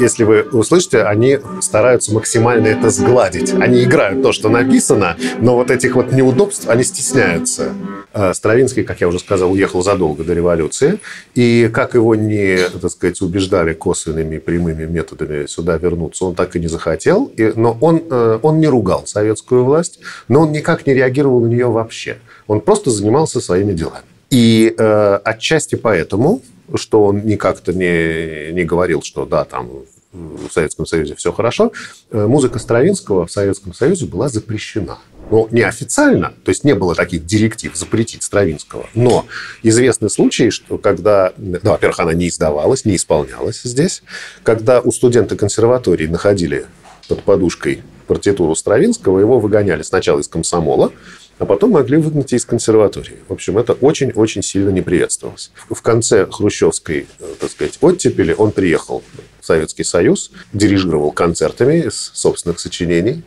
если 0.03 0.25
вы 0.25 0.43
услышите, 0.43 1.03
они 1.03 1.39
стараются 1.61 2.13
максимально 2.13 2.67
это 2.67 2.91
сгладить. 2.91 3.55
Они 3.55 3.85
играют 3.85 4.23
то, 4.23 4.33
что 4.33 4.49
написано, 4.49 5.17
но 5.39 5.55
вот 5.55 5.71
этих 5.71 5.95
вот 5.95 6.13
неудобств 6.13 6.69
они 6.69 6.83
стесняются. 6.83 7.73
Э, 8.13 8.35
Стравинский, 8.35 8.83
как 8.83 9.01
я 9.01 9.09
уже 9.09 9.19
сказал, 9.19 9.53
уехал 9.53 9.83
задолго 9.83 10.25
до 10.25 10.35
революции. 10.35 10.99
И 11.35 11.71
как 11.73 11.95
его 11.95 12.15
не, 12.15 12.69
так 12.69 12.91
сказать, 12.91 13.21
убеждали 13.23 13.73
косвенными 13.73 14.39
прямыми 14.39 14.85
методами 14.85 15.47
сюда 15.47 15.79
вернуться, 15.79 16.27
он 16.27 16.35
так 16.35 16.55
и 16.57 16.61
не 16.61 16.69
захотел. 16.69 17.33
И, 17.37 17.53
но 17.55 17.77
он, 17.81 18.03
э, 18.11 18.39
он 18.43 18.59
не 18.59 18.67
ругал 18.67 19.07
советскую 19.07 19.65
власть, 19.65 20.01
но 20.29 20.41
он 20.41 20.53
никак 20.53 20.87
не 20.87 20.95
реагировал 20.95 21.41
на 21.41 21.47
нее 21.47 21.67
вообще. 21.67 22.19
Он 22.47 22.61
просто 22.61 22.91
занимался 22.91 23.41
своими 23.41 23.73
делами. 23.73 24.05
И 24.31 24.75
э, 24.77 25.21
отчасти 25.25 25.77
поэтому 25.77 26.43
что 26.75 27.05
он 27.05 27.25
никак-то 27.25 27.73
не, 27.73 28.53
не 28.53 28.65
говорил, 28.65 29.03
что 29.03 29.27
да, 29.27 29.45
там 29.45 29.69
в 30.13 30.51
Советском 30.51 30.87
Союзе 30.87 31.15
все 31.15 31.33
хорошо, 31.33 31.73
э, 32.11 32.27
музыка 32.27 32.59
Стравинского 32.59 33.27
в 33.27 33.33
Советском 33.33 33.73
Союзе 33.73 34.07
была 34.07 34.29
запрещена. 34.29 34.99
Но 35.31 35.49
не 35.51 35.63
официально, 35.63 36.35
то 36.45 36.51
есть 36.51 36.65
не 36.65 36.75
было 36.75 36.95
таких 36.95 37.25
директив 37.25 37.75
запретить 37.75 38.23
Стравинского. 38.23 38.87
Но 38.95 39.25
известны 39.63 40.11
случаи, 40.11 40.51
что 40.51 40.77
когда, 40.77 41.33
ну, 41.39 41.59
во-первых, 41.63 42.01
она 42.01 42.13
не 42.13 42.29
издавалась, 42.29 42.85
не 42.85 42.97
исполнялась 42.97 43.63
здесь, 43.63 44.03
когда 44.43 44.81
у 44.81 44.93
студента 44.93 45.37
консерватории 45.37 46.07
находили 46.07 46.67
под 47.09 47.23
подушкой 47.23 47.83
партитуру 48.07 48.55
Стравинского, 48.55 49.21
его 49.21 49.41
выгоняли 49.41 49.83
сначала 49.83 50.21
из 50.21 50.29
комсомола, 50.29 50.93
а 51.39 51.47
потом 51.47 51.71
могли 51.71 51.97
выгнать 51.97 52.33
из 52.35 52.45
консерватории. 52.45 53.17
В 53.29 53.33
общем, 53.33 53.57
это 53.57 53.73
очень-очень 53.73 54.43
сильно 54.43 54.69
не 54.69 54.83
приветствовалось. 54.83 55.51
В 55.71 55.81
конце 55.81 56.27
хрущевской, 56.27 57.07
э, 57.19 57.25
так 57.41 57.51
сказать, 57.51 57.79
оттепели 57.81 58.35
он 58.37 58.53
приехал 58.53 59.03
Советский 59.43 59.85
Союз, 59.85 60.31
дирижировал 60.53 61.11
концертами 61.11 61.87
из 61.87 62.13
собственных 62.15 62.61
сочинений, 62.61 63.23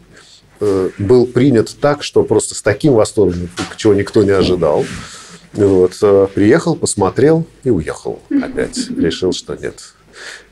э, 0.61 0.89
был 0.97 1.27
принят 1.27 1.75
так, 1.79 2.03
что 2.03 2.23
просто 2.23 2.55
с 2.55 2.61
таким 2.61 2.93
восторгом, 2.93 3.49
чего 3.77 3.93
никто 3.93 4.23
не 4.23 4.31
ожидал. 4.31 4.85
Вот, 5.53 5.97
э, 6.01 6.27
приехал, 6.33 6.75
посмотрел 6.75 7.45
и 7.63 7.69
уехал 7.69 8.21
опять. 8.41 8.89
Решил, 8.89 9.33
что 9.33 9.55
нет, 9.55 9.94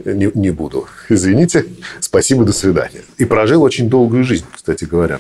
не, 0.04 0.32
не 0.34 0.52
буду. 0.52 0.88
Извините, 1.10 1.66
спасибо, 2.00 2.46
до 2.46 2.54
свидания. 2.54 3.02
И 3.18 3.26
прожил 3.26 3.64
очень 3.64 3.90
долгую 3.90 4.24
жизнь, 4.24 4.46
кстати 4.54 4.86
говоря. 4.86 5.20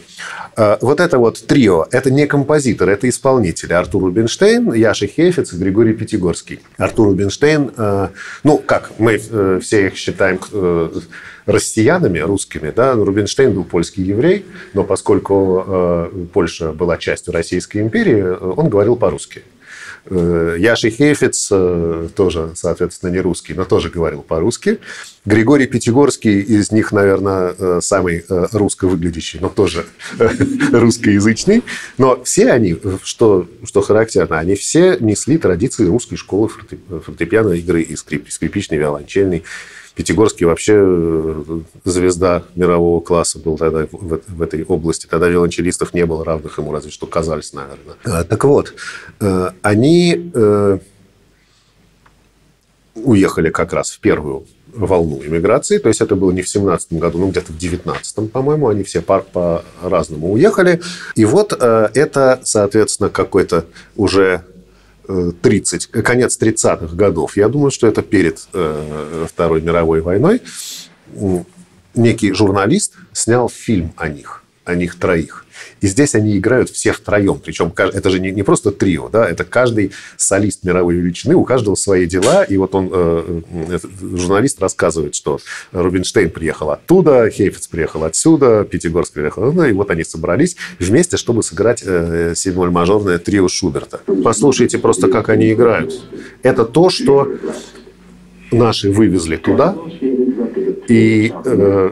А, 0.55 0.77
вот 0.81 0.99
это 0.99 1.17
вот 1.17 1.39
трио, 1.45 1.87
это 1.91 2.11
не 2.11 2.27
композитор, 2.27 2.89
это 2.89 3.09
исполнители. 3.09 3.73
Артур 3.73 4.03
Рубинштейн, 4.03 4.73
Яша 4.73 5.07
Хефец 5.07 5.53
и 5.53 5.57
Григорий 5.57 5.93
Пятигорский. 5.93 6.59
Артур 6.77 7.09
Рубинштейн, 7.09 7.71
э, 7.75 8.09
ну, 8.43 8.57
как 8.57 8.91
мы 8.99 9.19
э, 9.19 9.59
все 9.61 9.87
их 9.87 9.95
считаем 9.95 10.39
э, 10.51 10.91
россиянами, 11.45 12.19
русскими, 12.19 12.71
да, 12.75 12.93
Рубинштейн 12.93 13.53
был 13.53 13.63
польский 13.63 14.03
еврей, 14.03 14.45
но 14.73 14.85
поскольку 14.85 16.09
Польша 16.31 16.71
была 16.71 16.95
частью 16.97 17.33
Российской 17.33 17.79
империи, 17.79 18.23
он 18.23 18.69
говорил 18.69 18.95
по-русски. 18.95 19.43
Э, 20.05 20.55
Яши 20.59 20.89
Хейфец 20.89 21.47
э, 21.51 22.09
тоже, 22.15 22.51
соответственно, 22.55 23.11
не 23.11 23.19
русский, 23.19 23.53
но 23.53 23.63
тоже 23.63 23.89
говорил 23.89 24.21
по-русски. 24.21 24.79
Григорий 25.25 25.65
Пятигорский 25.65 26.41
из 26.41 26.71
них, 26.71 26.91
наверное, 26.91 27.55
э, 27.57 27.79
самый 27.81 28.25
русско 28.27 28.87
выглядящий, 28.87 29.39
но 29.39 29.47
тоже 29.49 29.85
русскоязычный. 30.71 31.63
Но 31.97 32.21
все 32.23 32.51
они, 32.51 32.77
что, 33.03 33.47
что 33.63 33.81
характерно, 33.81 34.39
они 34.39 34.55
все 34.55 34.97
несли 34.99 35.37
традиции 35.37 35.85
русской 35.85 36.17
школы 36.17 36.49
фортепиано 37.05 37.53
игры 37.53 37.81
и 37.81 37.95
скрип, 37.95 38.29
скрипичной, 38.29 38.77
виолончельной. 38.77 39.43
Пятигорский 39.95 40.45
вообще 40.47 40.73
э, 40.75 41.59
звезда 41.85 42.43
мирового 42.55 42.99
класса 42.99 43.37
был 43.37 43.57
тогда 43.57 43.85
в, 43.91 44.21
в 44.27 44.41
этой 44.41 44.63
области. 44.63 45.05
Тогда 45.05 45.27
виолончелистов 45.27 45.93
не 45.93 46.05
было 46.05 46.25
равных 46.25 46.57
ему, 46.57 46.71
разве 46.71 46.89
что 46.89 47.05
казались, 47.05 47.53
наверное. 47.53 47.95
А, 48.03 48.23
так 48.23 48.43
вот, 48.43 48.73
э, 49.19 49.49
они 49.61 50.31
э, 50.33 50.79
уехали 52.95 53.51
как 53.51 53.73
раз 53.73 53.91
в 53.91 53.99
первую 53.99 54.45
волну 54.73 55.21
иммиграции, 55.23 55.77
то 55.77 55.89
есть 55.89 56.01
это 56.01 56.15
было 56.15 56.31
не 56.31 56.41
в 56.41 56.49
17 56.49 56.93
году, 56.93 57.19
ну 57.19 57.29
где-то 57.29 57.53
в 57.53 57.57
19 57.59 58.31
по-моему, 58.31 58.69
они 58.69 58.81
все 58.81 59.01
по- 59.01 59.21
по-разному 59.21 60.31
уехали. 60.33 60.81
И 61.13 61.25
вот 61.25 61.53
это, 61.53 62.39
соответственно, 62.43 63.11
какой-то 63.11 63.65
уже 63.95 64.43
30, 65.07 65.87
конец 65.87 66.37
30-х 66.39 66.95
годов, 66.95 67.37
я 67.37 67.49
думаю, 67.49 67.71
что 67.71 67.87
это 67.87 68.01
перед 68.01 68.47
э, 68.53 69.25
Второй 69.29 69.61
мировой 69.61 70.01
войной, 70.01 70.41
некий 71.95 72.33
журналист 72.33 72.95
снял 73.11 73.49
фильм 73.49 73.93
о 73.97 74.07
них, 74.07 74.42
о 74.65 74.75
них 74.75 74.95
троих. 74.95 75.45
И 75.81 75.87
здесь 75.87 76.15
они 76.15 76.37
играют 76.37 76.69
все 76.69 76.93
втроем. 76.93 77.39
Причем 77.43 77.73
это 77.75 78.09
же 78.09 78.19
не, 78.19 78.31
не 78.31 78.43
просто 78.43 78.71
трио, 78.71 79.09
да, 79.09 79.29
это 79.29 79.43
каждый 79.43 79.91
солист 80.17 80.63
мировой 80.63 80.95
величины, 80.95 81.35
у 81.35 81.43
каждого 81.43 81.75
свои 81.75 82.05
дела. 82.05 82.43
И 82.43 82.57
вот 82.57 82.73
он, 82.75 82.89
э, 82.91 83.41
э 83.51 83.79
журналист 84.15 84.61
рассказывает, 84.61 85.15
что 85.15 85.39
Рубинштейн 85.71 86.29
приехал 86.29 86.71
оттуда, 86.71 87.29
Хейфец 87.29 87.67
приехал 87.67 88.03
отсюда, 88.03 88.63
Пятигорск 88.63 89.13
приехал 89.13 89.43
оттуда, 89.43 89.67
и 89.67 89.73
вот 89.73 89.91
они 89.91 90.03
собрались 90.03 90.55
вместе, 90.79 91.17
чтобы 91.17 91.43
сыграть 91.43 91.83
э, 91.85 92.33
седьмоль-мажорное 92.35 93.19
трио 93.19 93.47
Шуберта. 93.47 94.01
Послушайте 94.23 94.77
просто, 94.77 95.07
как 95.09 95.29
они 95.29 95.51
играют. 95.51 95.93
Это 96.43 96.65
то, 96.65 96.89
что 96.89 97.27
наши 98.51 98.91
вывезли 98.91 99.35
туда, 99.35 99.75
и 100.87 101.33
э, 101.45 101.91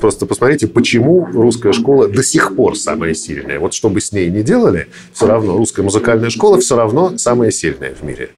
просто 0.00 0.26
посмотрите, 0.26 0.66
почему 0.66 1.26
русская 1.32 1.72
школа 1.72 2.08
до 2.08 2.22
сих 2.22 2.56
пор 2.56 2.76
самая 2.76 3.14
сильная. 3.14 3.58
Вот 3.58 3.74
что 3.74 3.88
бы 3.88 4.00
с 4.00 4.12
ней 4.12 4.30
ни 4.30 4.42
делали, 4.42 4.88
все 5.12 5.26
равно 5.26 5.56
русская 5.56 5.82
музыкальная 5.82 6.30
школа 6.30 6.58
все 6.60 6.76
равно 6.76 7.16
самая 7.18 7.50
сильная 7.50 7.94
в 7.94 8.02
мире. 8.02 8.30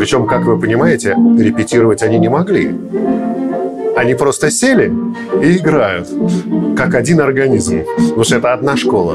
Причем, 0.00 0.26
как 0.26 0.44
вы 0.46 0.58
понимаете, 0.58 1.10
репетировать 1.10 2.02
они 2.02 2.18
не 2.18 2.30
могли. 2.30 2.74
Они 3.94 4.14
просто 4.14 4.50
сели 4.50 4.90
и 5.42 5.58
играют, 5.58 6.08
как 6.74 6.94
один 6.94 7.20
организм. 7.20 7.82
Потому 7.98 8.24
что 8.24 8.36
это 8.36 8.54
одна 8.54 8.78
школа. 8.78 9.14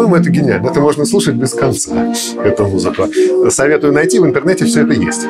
По-моему, 0.00 0.16
это 0.16 0.30
гениально. 0.30 0.66
Это 0.66 0.80
можно 0.80 1.04
слушать 1.04 1.34
без 1.34 1.52
конца, 1.52 2.14
эту 2.42 2.64
музыку. 2.66 3.06
Советую 3.50 3.92
найти, 3.92 4.18
в 4.18 4.24
интернете 4.24 4.64
все 4.64 4.84
это 4.84 4.94
есть. 4.94 5.26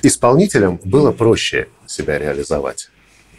Исполнителям 0.00 0.78
было 0.84 1.10
проще 1.10 1.66
себя 1.88 2.18
реализовать 2.18 2.88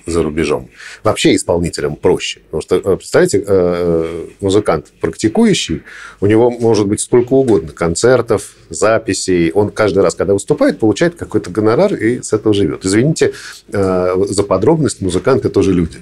за 0.05 0.23
рубежом. 0.23 0.69
Вообще 1.03 1.35
исполнителям 1.35 1.95
проще. 1.95 2.41
Потому 2.41 2.61
что, 2.61 2.75
э, 2.75 2.97
представляете, 2.97 3.37
э, 3.37 3.43
э, 3.47 4.25
музыкант 4.41 4.87
практикующий, 4.99 5.83
у 6.19 6.25
него 6.25 6.51
может 6.51 6.87
быть 6.87 6.99
сколько 6.99 7.31
угодно 7.31 7.71
концертов, 7.71 8.55
записей. 8.69 9.51
Он 9.51 9.69
каждый 9.69 10.03
раз, 10.03 10.15
когда 10.15 10.33
выступает, 10.33 10.79
получает 10.79 11.15
какой-то 11.15 11.49
гонорар 11.49 11.93
и 11.93 12.21
с 12.21 12.33
этого 12.33 12.53
живет. 12.53 12.85
Извините 12.85 13.31
за 13.69 14.43
подробность, 14.43 15.01
музыканты 15.01 15.47
тоже 15.47 15.71
люди. 15.71 15.99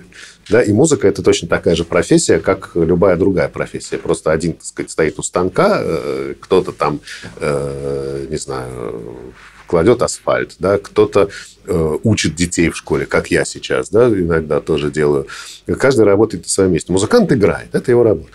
Да, 0.49 0.61
и 0.61 0.73
музыка 0.73 1.07
это 1.07 1.23
точно 1.23 1.47
такая 1.47 1.75
же 1.75 1.83
профессия, 1.83 2.39
как 2.39 2.71
любая 2.75 3.15
другая 3.15 3.47
профессия. 3.47 3.97
Просто 3.97 4.31
один, 4.31 4.53
так 4.53 4.65
сказать, 4.65 4.91
стоит 4.91 5.19
у 5.19 5.23
станка, 5.23 5.83
кто-то 6.41 6.71
там, 6.71 6.99
не 7.39 8.37
знаю, 8.37 9.33
кладет 9.67 10.01
асфальт, 10.01 10.55
да, 10.59 10.77
кто-то 10.77 11.29
э, 11.65 11.97
учит 12.03 12.35
детей 12.35 12.69
в 12.69 12.75
школе, 12.75 13.05
как 13.05 13.31
я 13.31 13.45
сейчас, 13.45 13.89
да, 13.89 14.09
иногда 14.09 14.59
тоже 14.59 14.91
делаю. 14.91 15.27
Каждый 15.65 16.03
работает 16.03 16.43
на 16.43 16.49
своем 16.49 16.73
месте. 16.73 16.91
Музыкант 16.91 17.31
играет, 17.31 17.69
это 17.71 17.89
его 17.89 18.03
работа. 18.03 18.33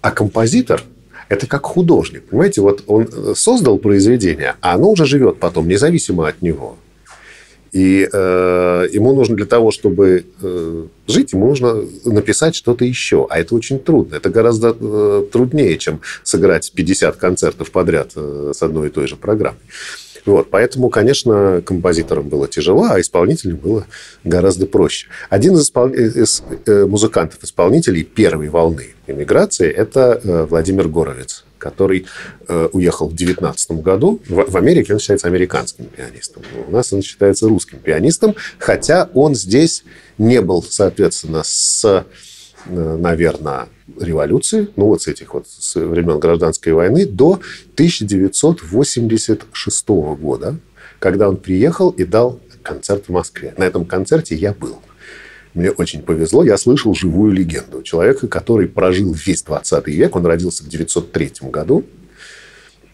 А 0.00 0.10
композитор 0.10 0.82
Это 1.28 1.46
как 1.46 1.64
художник. 1.66 2.24
Понимаете, 2.28 2.60
вот 2.60 2.84
он 2.86 3.08
э, 3.10 3.32
создал 3.34 3.78
произведение, 3.78 4.56
а 4.60 4.74
оно 4.74 4.90
уже 4.90 5.04
живет 5.06 5.38
потом, 5.38 5.68
независимо 5.68 6.28
от 6.28 6.42
него. 6.42 6.76
И 7.74 8.08
э, 8.10 8.88
ему 8.92 9.12
нужно 9.14 9.34
для 9.34 9.46
того, 9.46 9.72
чтобы 9.72 10.26
э, 10.40 10.86
жить, 11.08 11.32
ему 11.32 11.48
нужно 11.48 11.84
написать 12.04 12.54
что-то 12.54 12.84
еще. 12.84 13.26
А 13.28 13.40
это 13.40 13.56
очень 13.56 13.80
трудно. 13.80 14.14
Это 14.14 14.30
гораздо 14.30 14.76
э, 14.78 15.26
труднее, 15.32 15.76
чем 15.78 16.00
сыграть 16.22 16.70
50 16.72 17.16
концертов 17.16 17.72
подряд 17.72 18.12
э, 18.14 18.52
с 18.54 18.62
одной 18.62 18.88
и 18.88 18.90
той 18.90 19.08
же 19.08 19.16
программой. 19.16 19.58
Вот, 20.26 20.50
поэтому, 20.50 20.88
конечно, 20.88 21.62
композиторам 21.64 22.28
было 22.28 22.48
тяжело, 22.48 22.84
а 22.90 23.00
исполнителям 23.00 23.58
было 23.58 23.86
гораздо 24.24 24.66
проще. 24.66 25.08
Один 25.28 25.54
из, 25.54 25.64
испол... 25.64 25.88
из 25.88 26.42
э, 26.66 26.86
музыкантов-исполнителей 26.86 28.04
первой 28.04 28.48
волны 28.48 28.94
иммиграции– 29.06 29.70
это 29.70 30.20
э, 30.22 30.46
Владимир 30.48 30.88
Горовец, 30.88 31.44
который 31.58 32.06
э, 32.48 32.68
уехал 32.72 33.08
в 33.08 33.14
19 33.14 33.70
году. 33.82 34.20
В, 34.26 34.50
в 34.50 34.56
Америке 34.56 34.94
он 34.94 34.98
считается 34.98 35.26
американским 35.26 35.86
пианистом. 35.86 36.42
У 36.68 36.70
нас 36.70 36.92
он 36.92 37.02
считается 37.02 37.46
русским 37.46 37.78
пианистом, 37.78 38.34
хотя 38.58 39.10
он 39.12 39.34
здесь 39.34 39.84
не 40.16 40.40
был, 40.40 40.62
соответственно, 40.62 41.42
с 41.44 42.06
наверное, 42.66 43.68
революции, 44.00 44.68
ну 44.76 44.86
вот 44.86 45.02
с 45.02 45.08
этих 45.08 45.34
вот 45.34 45.46
с 45.46 45.74
времен 45.76 46.18
гражданской 46.18 46.72
войны, 46.72 47.04
до 47.06 47.40
1986 47.74 49.88
года, 49.88 50.56
когда 50.98 51.28
он 51.28 51.36
приехал 51.36 51.90
и 51.90 52.04
дал 52.04 52.40
концерт 52.62 53.04
в 53.08 53.12
Москве. 53.12 53.52
На 53.58 53.64
этом 53.64 53.84
концерте 53.84 54.34
я 54.34 54.54
был. 54.54 54.78
Мне 55.52 55.70
очень 55.70 56.00
повезло, 56.02 56.42
я 56.42 56.56
слышал 56.56 56.94
живую 56.94 57.32
легенду. 57.32 57.82
Человека, 57.82 58.26
который 58.26 58.66
прожил 58.66 59.12
весь 59.12 59.42
20 59.42 59.86
век, 59.88 60.16
он 60.16 60.24
родился 60.26 60.64
в 60.64 60.68
903 60.68 61.32
году, 61.42 61.84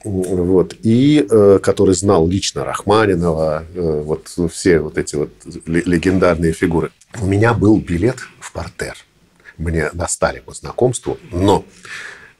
вот, 0.02 0.74
и 0.82 1.24
э, 1.30 1.60
который 1.62 1.94
знал 1.94 2.26
лично 2.26 2.64
Рахманинова, 2.64 3.64
э, 3.74 4.02
вот 4.04 4.34
все 4.50 4.80
вот 4.80 4.98
эти 4.98 5.14
вот 5.16 5.30
легендарные 5.66 6.52
фигуры. 6.52 6.90
У 7.20 7.26
меня 7.26 7.54
был 7.54 7.78
билет 7.78 8.16
в 8.40 8.52
портер– 8.52 8.96
мне 9.60 9.90
достали 9.92 10.40
по 10.40 10.52
знакомству, 10.52 11.18
но 11.30 11.64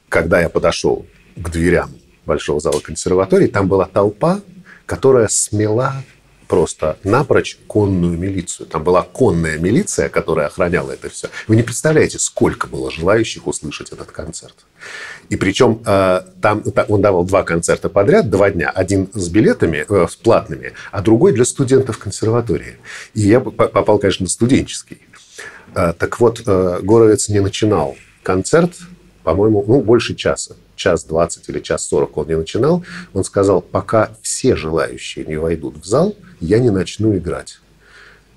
когда 0.09 0.41
я 0.41 0.49
подошел 0.49 1.05
к 1.35 1.49
дверям 1.49 1.91
большого 2.25 2.59
зала 2.59 2.79
консерватории, 2.79 3.47
там 3.47 3.67
была 3.67 3.85
толпа, 3.85 4.41
которая 4.85 5.27
смела 5.27 6.03
просто 6.47 6.97
напрочь 7.05 7.57
конную 7.67 8.17
милицию. 8.17 8.67
Там 8.67 8.83
была 8.83 9.03
конная 9.03 9.57
милиция, 9.57 10.09
которая 10.09 10.47
охраняла 10.47 10.91
это 10.91 11.09
все. 11.09 11.29
Вы 11.47 11.55
не 11.55 11.63
представляете, 11.63 12.19
сколько 12.19 12.67
было 12.67 12.91
желающих 12.91 13.47
услышать 13.47 13.93
этот 13.93 14.11
концерт. 14.11 14.55
И 15.29 15.37
причем 15.37 15.81
э, 15.85 16.21
там 16.41 16.61
он 16.89 17.01
давал 17.01 17.23
два 17.23 17.43
концерта 17.43 17.87
подряд, 17.87 18.29
два 18.29 18.51
дня. 18.51 18.69
Один 18.69 19.09
с 19.13 19.29
билетами, 19.29 19.85
э, 19.87 20.07
с 20.09 20.17
платными, 20.17 20.73
а 20.91 21.01
другой 21.01 21.31
для 21.31 21.45
студентов 21.45 21.99
консерватории. 21.99 22.79
И 23.13 23.21
я 23.21 23.39
попал, 23.39 23.97
конечно, 23.97 24.25
на 24.25 24.29
студенческий. 24.29 24.97
Э, 25.75 25.93
так 25.97 26.19
вот, 26.19 26.43
э, 26.45 26.79
Горовец 26.81 27.29
не 27.29 27.39
начинал 27.39 27.95
концерт, 28.23 28.73
по-моему, 29.23 29.63
ну, 29.67 29.81
больше 29.81 30.15
часа. 30.15 30.55
Час 30.75 31.03
двадцать 31.03 31.47
или 31.49 31.59
час 31.59 31.87
сорок 31.87 32.17
он 32.17 32.27
не 32.27 32.37
начинал. 32.37 32.83
Он 33.13 33.23
сказал, 33.23 33.61
пока 33.61 34.11
все 34.21 34.55
желающие 34.55 35.25
не 35.25 35.37
войдут 35.37 35.77
в 35.77 35.85
зал, 35.85 36.15
я 36.39 36.59
не 36.59 36.71
начну 36.71 37.15
играть. 37.15 37.59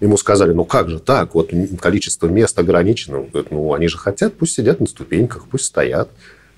Ему 0.01 0.19
сказали, 0.19 0.53
ну 0.53 0.65
как 0.65 0.91
же 0.91 0.99
так, 0.99 1.35
вот 1.35 1.51
количество 1.81 2.27
мест 2.27 2.59
ограничено. 2.59 3.21
Он 3.21 3.29
говорит, 3.29 3.51
ну 3.51 3.73
они 3.73 3.89
же 3.89 3.97
хотят, 3.97 4.35
пусть 4.35 4.55
сидят 4.55 4.81
на 4.81 4.87
ступеньках, 4.87 5.47
пусть 5.51 5.65
стоят. 5.65 6.11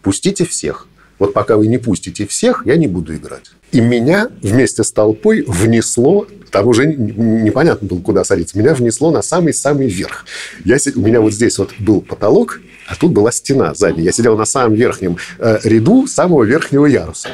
Пустите 0.02 0.44
всех. 0.44 0.88
Вот 1.18 1.32
пока 1.32 1.56
вы 1.56 1.66
не 1.66 1.78
пустите 1.78 2.26
всех, 2.26 2.62
я 2.66 2.76
не 2.76 2.86
буду 2.88 3.14
играть. 3.14 3.50
И 3.72 3.80
меня 3.80 4.28
вместе 4.42 4.84
с 4.84 4.92
толпой 4.92 5.44
внесло, 5.46 6.26
там 6.50 6.68
уже 6.68 6.86
непонятно 6.86 7.88
было, 7.88 8.00
куда 8.00 8.24
садиться, 8.24 8.58
меня 8.58 8.74
внесло 8.74 9.10
на 9.10 9.22
самый-самый 9.22 9.88
верх. 9.88 10.24
Я, 10.64 10.76
у 10.94 11.00
меня 11.00 11.20
вот 11.20 11.32
здесь 11.32 11.58
вот 11.58 11.72
был 11.78 12.00
потолок, 12.00 12.60
а 12.86 12.94
тут 12.94 13.12
была 13.12 13.32
стена 13.32 13.74
сзади. 13.74 14.00
Я 14.00 14.12
сидел 14.12 14.36
на 14.36 14.44
самом 14.44 14.74
верхнем 14.74 15.16
э, 15.38 15.58
ряду 15.64 16.06
самого 16.06 16.44
верхнего 16.44 16.86
яруса. 16.86 17.30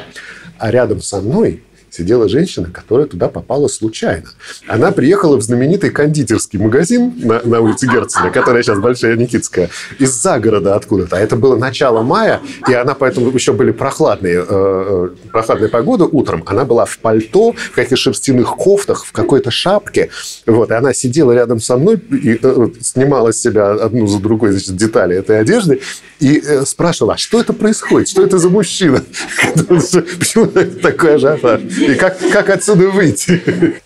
А 0.57 0.71
рядом 0.71 1.01
со 1.01 1.21
мной 1.21 1.61
сидела 1.93 2.27
женщина, 2.27 2.69
которая 2.71 3.05
туда 3.05 3.27
попала 3.27 3.67
случайно. 3.67 4.29
Она 4.67 4.91
приехала 4.91 5.37
в 5.37 5.41
знаменитый 5.41 5.91
кондитерский 5.91 6.57
магазин 6.57 7.13
на, 7.17 7.41
на 7.43 7.61
улице 7.61 7.87
Герцена, 7.87 8.31
которая 8.31 8.63
сейчас 8.63 8.79
Большая 8.79 9.15
Никитская, 9.15 9.69
из 9.99 10.09
загорода 10.09 10.75
откуда-то. 10.75 11.17
А 11.17 11.19
это 11.19 11.35
было 11.35 11.55
начало 11.55 12.01
мая, 12.01 12.41
и 12.67 12.73
она 12.73 12.95
поэтому 12.95 13.29
еще 13.29 13.53
были 13.53 13.71
прохладные, 13.71 14.43
э, 14.43 14.45
э 14.49 15.09
прохладная 15.31 15.69
погода 15.69 16.05
утром. 16.05 16.43
Она 16.47 16.65
была 16.65 16.85
в 16.85 16.97
пальто, 16.97 17.51
в 17.51 17.75
каких-то 17.75 17.95
шерстяных 17.95 18.55
кофтах, 18.55 19.05
в 19.05 19.11
какой-то 19.11 19.51
шапке. 19.51 20.09
Вот, 20.47 20.71
и 20.71 20.73
она 20.73 20.93
сидела 20.93 21.31
рядом 21.31 21.59
со 21.59 21.77
мной 21.77 21.97
и 21.97 22.39
э, 22.41 22.67
снимала 22.81 23.31
с 23.31 23.39
себя 23.39 23.71
одну 23.71 24.07
за 24.07 24.19
другой 24.19 24.51
значит, 24.51 24.75
детали 24.75 25.15
этой 25.15 25.39
одежды 25.39 25.81
и 26.19 26.41
э, 26.43 26.65
спрашивала, 26.65 27.13
а 27.13 27.17
что 27.17 27.39
это 27.39 27.53
происходит? 27.53 28.09
Что 28.09 28.23
это 28.23 28.39
за 28.39 28.49
мужчина? 28.49 29.03
Почему 29.55 30.47
такой 30.81 31.15
ажиотаж? 31.15 31.61
И 31.83 31.95
как, 31.95 32.17
как 32.31 32.49
отсюда 32.49 32.89
выйти? 32.89 33.81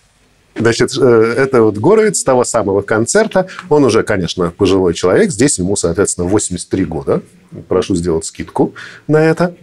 Значит, 0.56 0.92
э, 1.00 1.34
это 1.38 1.62
вот 1.62 1.78
Горовец 1.78 2.24
того 2.24 2.44
самого 2.44 2.82
концерта. 2.82 3.48
Он 3.70 3.84
уже, 3.86 4.04
конечно, 4.04 4.52
пожилой 4.52 4.94
человек. 4.94 5.32
Здесь 5.32 5.60
ему, 5.60 5.76
соответственно, 5.76 6.28
83 6.28 6.86
года. 6.86 7.22
Прошу 7.68 7.96
сделать 7.96 8.26
скидку 8.26 8.74
на 9.08 9.18
это. 9.24 9.56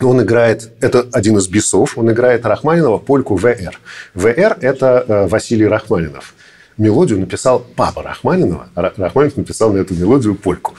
Он 0.00 0.22
играет, 0.22 0.72
это 0.80 1.06
один 1.12 1.38
из 1.38 1.48
бесов, 1.48 1.96
он 1.96 2.10
играет 2.12 2.44
Рахманинова 2.44 2.98
польку 2.98 3.36
ВР. 3.36 3.80
ВР– 4.14 4.58
это 4.60 5.04
э, 5.08 5.26
Василий 5.26 5.66
Рахманинов. 5.66 6.34
Мелодию 6.76 7.18
написал 7.18 7.64
папа 7.74 8.02
Рахманинова. 8.02 8.68
Рахманинов 8.74 9.36
написал 9.38 9.72
на 9.72 9.78
эту 9.78 9.94
мелодию 9.94 10.34
польку. 10.34 10.74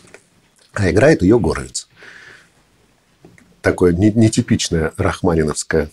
А 0.73 0.91
играет 0.91 1.23
ее 1.23 1.39
Горовец. 1.39 1.87
Такое 3.63 3.91
нетипичное 3.91 4.93
рахманиновское 4.97 5.89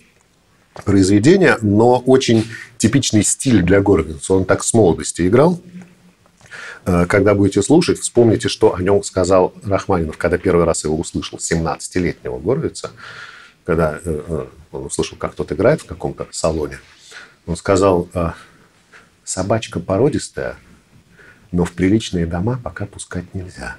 произведение, 0.82 1.56
но 1.62 1.98
очень 1.98 2.46
типичный 2.78 3.22
стиль 3.22 3.62
для 3.62 3.80
Горвица. 3.80 4.34
Он 4.34 4.44
так 4.44 4.64
с 4.64 4.74
молодости 4.74 5.26
играл. 5.26 5.60
Э, 6.86 7.06
когда 7.06 7.34
будете 7.34 7.62
слушать, 7.62 7.98
вспомните, 7.98 8.48
что 8.48 8.74
о 8.74 8.82
нем 8.82 9.02
сказал 9.02 9.54
Рахманинов, 9.62 10.18
когда 10.18 10.38
первый 10.38 10.64
раз 10.64 10.84
его 10.84 10.96
услышал, 10.96 11.38
17-летнего 11.38 12.38
Горовица, 12.38 12.90
когда 13.64 13.98
э, 14.04 14.22
э, 14.26 14.46
он 14.72 14.86
услышал, 14.86 15.16
как 15.16 15.34
тот 15.34 15.52
играет 15.52 15.82
в 15.82 15.86
каком-то 15.86 16.26
салоне. 16.30 16.78
Он 17.46 17.56
сказал, 17.56 18.08
собачка 19.22 19.78
породистая, 19.78 20.56
но 21.52 21.66
в 21.66 21.72
приличные 21.72 22.24
дома 22.24 22.58
пока 22.62 22.86
пускать 22.86 23.26
нельзя. 23.34 23.76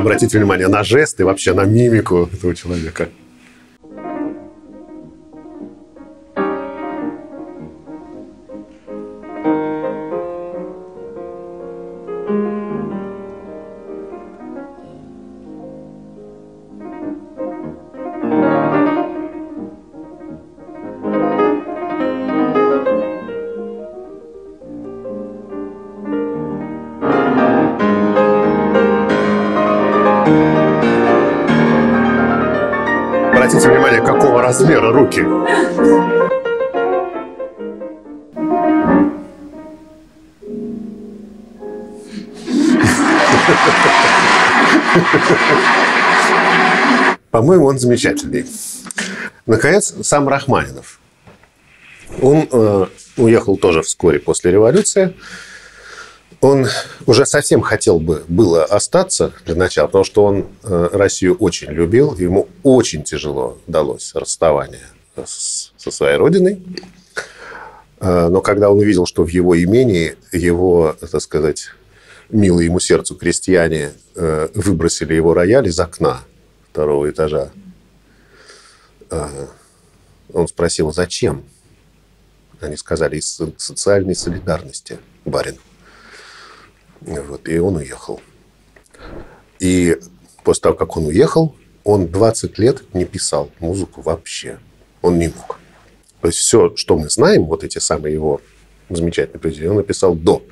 Обратите 0.00 0.38
внимание 0.38 0.68
на 0.68 0.82
жесты, 0.82 1.24
вообще 1.24 1.54
на 1.54 1.64
мимику 1.64 2.28
этого 2.32 2.54
человека. 2.54 3.08
По-моему, 47.60 47.74
он 47.74 47.78
замечательный. 47.78 48.46
Наконец, 49.44 49.94
сам 50.02 50.26
Рахманинов. 50.28 50.98
Он 52.22 52.48
э, 52.50 52.86
уехал 53.18 53.58
тоже 53.58 53.82
вскоре 53.82 54.18
после 54.18 54.50
революции 54.50 55.14
он 56.40 56.66
уже 57.04 57.26
совсем 57.26 57.60
хотел 57.60 58.00
бы 58.00 58.24
было 58.28 58.64
остаться 58.64 59.34
для 59.44 59.56
начала, 59.56 59.88
потому 59.88 60.04
что 60.04 60.24
он 60.24 60.46
э, 60.62 60.88
Россию 60.92 61.36
очень 61.36 61.68
любил, 61.68 62.16
ему 62.16 62.48
очень 62.62 63.02
тяжело 63.02 63.58
далось 63.66 64.14
расставание 64.14 64.86
со 65.26 65.90
своей 65.90 66.16
родиной. 66.16 66.62
Э, 68.00 68.28
но 68.28 68.40
когда 68.40 68.70
он 68.70 68.78
увидел, 68.78 69.04
что 69.04 69.22
в 69.22 69.28
его 69.28 69.62
имении 69.62 70.16
его, 70.32 70.96
так 70.98 71.20
сказать, 71.20 71.66
милые 72.30 72.66
ему 72.66 72.80
сердцу 72.80 73.16
крестьяне 73.16 73.90
э, 74.14 74.48
выбросили 74.54 75.12
его 75.12 75.34
рояль 75.34 75.68
из 75.68 75.78
окна 75.78 76.22
второго 76.70 77.10
этажа. 77.10 77.50
Он 80.32 80.46
спросил, 80.48 80.92
зачем? 80.92 81.44
Они 82.60 82.76
сказали, 82.76 83.16
из 83.16 83.40
социальной 83.56 84.14
солидарности, 84.14 84.98
барин. 85.24 85.56
Вот, 87.00 87.48
и 87.48 87.58
он 87.58 87.76
уехал. 87.76 88.20
И 89.58 89.98
после 90.44 90.62
того, 90.62 90.76
как 90.76 90.96
он 90.96 91.06
уехал, 91.06 91.56
он 91.82 92.08
20 92.08 92.58
лет 92.58 92.94
не 92.94 93.04
писал 93.04 93.50
музыку 93.58 94.02
вообще. 94.02 94.58
Он 95.02 95.18
не 95.18 95.28
мог. 95.28 95.58
То 96.20 96.28
есть 96.28 96.38
все, 96.38 96.76
что 96.76 96.98
мы 96.98 97.08
знаем, 97.08 97.46
вот 97.46 97.64
эти 97.64 97.78
самые 97.78 98.12
его 98.12 98.40
замечательные 98.90 99.40
произведения, 99.40 99.70
он 99.70 99.78
написал 99.78 100.14
до 100.14 100.42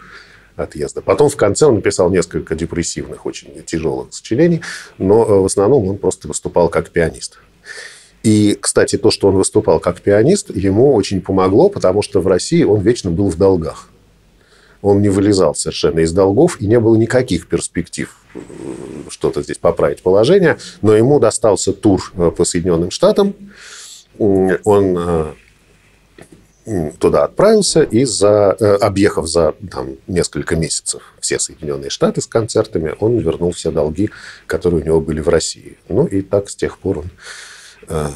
отъезда. 0.60 1.02
Потом 1.02 1.28
в 1.28 1.36
конце 1.36 1.66
он 1.66 1.76
написал 1.76 2.10
несколько 2.10 2.54
депрессивных, 2.54 3.26
очень 3.26 3.62
тяжелых 3.64 4.12
сочинений, 4.12 4.62
но 4.98 5.24
э, 5.24 5.40
в 5.40 5.44
основном 5.44 5.88
он 5.88 5.98
просто 5.98 6.28
выступал 6.28 6.68
как 6.68 6.90
пианист. 6.90 7.38
И, 8.22 8.58
кстати, 8.60 8.98
то, 8.98 9.10
что 9.10 9.28
он 9.28 9.36
выступал 9.36 9.80
как 9.80 10.00
пианист, 10.00 10.50
ему 10.54 10.94
очень 10.94 11.20
помогло, 11.20 11.68
потому 11.68 12.02
что 12.02 12.20
в 12.20 12.26
России 12.26 12.64
он 12.64 12.80
вечно 12.80 13.10
был 13.10 13.30
в 13.30 13.36
долгах. 13.36 13.90
Он 14.82 15.02
не 15.02 15.08
вылезал 15.08 15.54
совершенно 15.54 16.00
из 16.00 16.12
долгов, 16.12 16.60
и 16.60 16.66
не 16.66 16.78
было 16.78 16.96
никаких 16.96 17.48
перспектив 17.48 18.14
э, 18.34 18.38
что-то 19.08 19.42
здесь 19.42 19.58
поправить 19.58 20.02
положение. 20.02 20.58
Но 20.82 20.94
ему 20.94 21.20
достался 21.20 21.72
тур 21.72 22.12
э, 22.16 22.30
по 22.30 22.44
Соединенным 22.44 22.90
Штатам. 22.90 23.34
Он 24.18 25.34
туда 26.98 27.24
отправился 27.24 27.82
и, 27.82 28.04
за, 28.04 28.56
э, 28.58 28.76
объехав 28.76 29.26
за 29.26 29.54
там, 29.70 29.96
несколько 30.06 30.56
месяцев 30.56 31.02
все 31.20 31.38
Соединенные 31.38 31.90
Штаты 31.90 32.20
с 32.20 32.26
концертами, 32.26 32.94
он 33.00 33.18
вернул 33.18 33.52
все 33.52 33.70
долги, 33.70 34.10
которые 34.46 34.82
у 34.82 34.84
него 34.84 35.00
были 35.00 35.20
в 35.20 35.28
России. 35.28 35.78
Ну 35.88 36.06
и 36.06 36.22
так 36.22 36.50
с 36.50 36.56
тех 36.56 36.78
пор 36.78 36.98
он 36.98 37.10
э, 37.88 38.08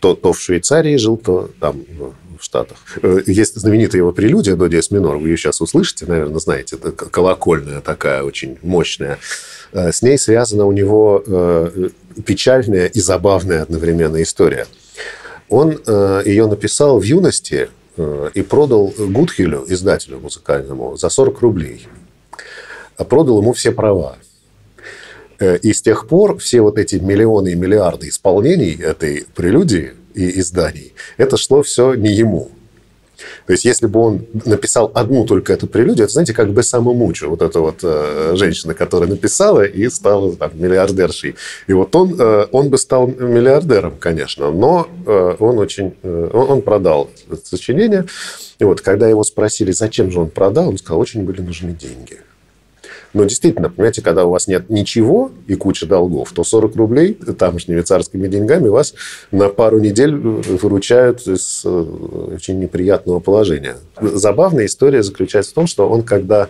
то, 0.00 0.14
то 0.14 0.32
в 0.32 0.40
Швейцарии 0.40 0.96
жил, 0.96 1.16
то 1.16 1.50
там 1.60 1.84
в 2.38 2.44
Штатах. 2.44 2.78
Э, 3.02 3.20
есть 3.26 3.56
знаменитая 3.56 4.00
его 4.00 4.12
прелюдия 4.12 4.56
до 4.56 4.68
диез 4.68 4.90
минор, 4.90 5.16
вы 5.16 5.28
ее 5.28 5.36
сейчас 5.36 5.60
услышите, 5.60 6.06
наверное, 6.06 6.40
знаете, 6.40 6.76
это 6.76 6.92
колокольная 6.92 7.80
такая, 7.80 8.22
очень 8.22 8.58
мощная. 8.62 9.18
Э, 9.72 9.92
с 9.92 10.02
ней 10.02 10.18
связана 10.18 10.64
у 10.66 10.72
него 10.72 11.24
печальная 12.24 12.86
и 12.86 13.00
забавная 13.00 13.62
одновременно 13.62 14.22
история. 14.22 14.66
Он 15.48 15.80
ее 16.26 16.46
написал 16.46 16.98
в 16.98 17.04
юности, 17.04 17.70
Э, 17.70 17.77
и 17.98 18.42
продал 18.42 18.92
Гудхилю, 18.96 19.64
издателю 19.68 20.20
музыкальному, 20.20 20.96
за 20.96 21.08
40 21.08 21.40
рублей. 21.40 21.88
А 22.96 23.04
продал 23.04 23.40
ему 23.40 23.52
все 23.52 23.72
права. 23.72 24.16
Э, 25.38 25.56
и 25.58 25.72
с 25.72 25.82
тех 25.82 26.06
пор 26.08 26.38
все 26.38 26.60
вот 26.60 26.78
эти 26.78 26.96
миллионы 26.96 27.50
и 27.50 27.54
миллиарды 27.54 28.08
исполнений 28.08 28.74
этой 28.74 29.26
прелюдии 29.34 29.92
и 30.14 30.40
изданий, 30.40 30.94
это 31.16 31.36
шло 31.36 31.62
все 31.62 31.94
не 31.94 32.12
ему. 32.12 32.50
То 33.46 33.52
есть, 33.52 33.64
если 33.64 33.86
бы 33.86 34.00
он 34.00 34.26
написал 34.44 34.90
одну 34.94 35.24
только 35.26 35.52
эту 35.52 35.66
прелюдию, 35.66 36.04
это, 36.04 36.12
знаете, 36.12 36.34
как 36.34 36.50
бы 36.50 36.62
самомучу. 36.62 37.28
Вот 37.28 37.42
эта 37.42 37.60
вот 37.60 37.80
э, 37.82 38.34
женщина, 38.36 38.74
которая 38.74 39.08
написала 39.08 39.64
и 39.64 39.88
стала 39.88 40.34
там, 40.36 40.50
миллиардершей. 40.54 41.34
И 41.66 41.72
вот 41.72 41.94
он, 41.96 42.14
э, 42.18 42.46
он 42.52 42.70
бы 42.70 42.78
стал 42.78 43.06
миллиардером, 43.06 43.96
конечно, 43.98 44.50
но 44.50 44.88
э, 45.06 45.36
он 45.38 45.58
очень... 45.58 45.94
Э, 46.02 46.30
он 46.32 46.62
продал 46.62 47.10
это 47.30 47.46
сочинение. 47.46 48.06
И 48.58 48.64
вот, 48.64 48.80
когда 48.80 49.08
его 49.08 49.22
спросили, 49.24 49.72
зачем 49.72 50.10
же 50.10 50.20
он 50.20 50.30
продал, 50.30 50.68
он 50.68 50.78
сказал, 50.78 51.00
очень 51.00 51.24
были 51.24 51.40
нужны 51.40 51.72
деньги. 51.72 52.18
Но 53.14 53.24
действительно, 53.24 53.70
понимаете, 53.70 54.02
когда 54.02 54.24
у 54.24 54.30
вас 54.30 54.48
нет 54.48 54.68
ничего 54.68 55.30
и 55.46 55.54
куча 55.54 55.86
долгов, 55.86 56.32
то 56.32 56.44
40 56.44 56.76
рублей 56.76 57.14
тамошними 57.14 57.80
царскими 57.80 58.28
деньгами 58.28 58.68
вас 58.68 58.94
на 59.30 59.48
пару 59.48 59.78
недель 59.78 60.14
выручают 60.14 61.26
из 61.26 61.62
э, 61.64 61.68
очень 61.68 62.58
неприятного 62.58 63.20
положения. 63.20 63.76
Забавная 64.00 64.66
история 64.66 65.02
заключается 65.02 65.52
в 65.52 65.54
том, 65.54 65.66
что 65.66 65.88
он, 65.88 66.02
когда 66.02 66.48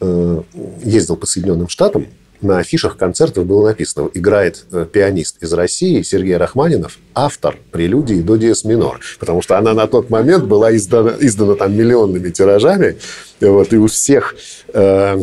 э, 0.00 0.42
ездил 0.84 1.16
по 1.16 1.26
Соединенным 1.26 1.68
Штатам, 1.68 2.06
на 2.40 2.58
афишах 2.58 2.96
концертов 2.96 3.46
было 3.46 3.66
написано, 3.66 4.10
играет 4.14 4.64
э, 4.70 4.86
пианист 4.90 5.42
из 5.42 5.52
России 5.52 6.02
Сергей 6.02 6.36
Рахманинов, 6.36 6.98
автор 7.14 7.58
прелюдии 7.72 8.20
до 8.22 8.36
диез 8.36 8.64
минор, 8.64 9.00
потому 9.18 9.42
что 9.42 9.58
она 9.58 9.74
на 9.74 9.86
тот 9.86 10.08
момент 10.08 10.44
была 10.44 10.74
издана, 10.74 11.14
издана 11.18 11.56
там 11.56 11.76
миллионными 11.76 12.30
тиражами, 12.30 12.96
вот, 13.40 13.72
и 13.72 13.76
у 13.76 13.88
всех 13.88 14.36
э, 14.72 15.20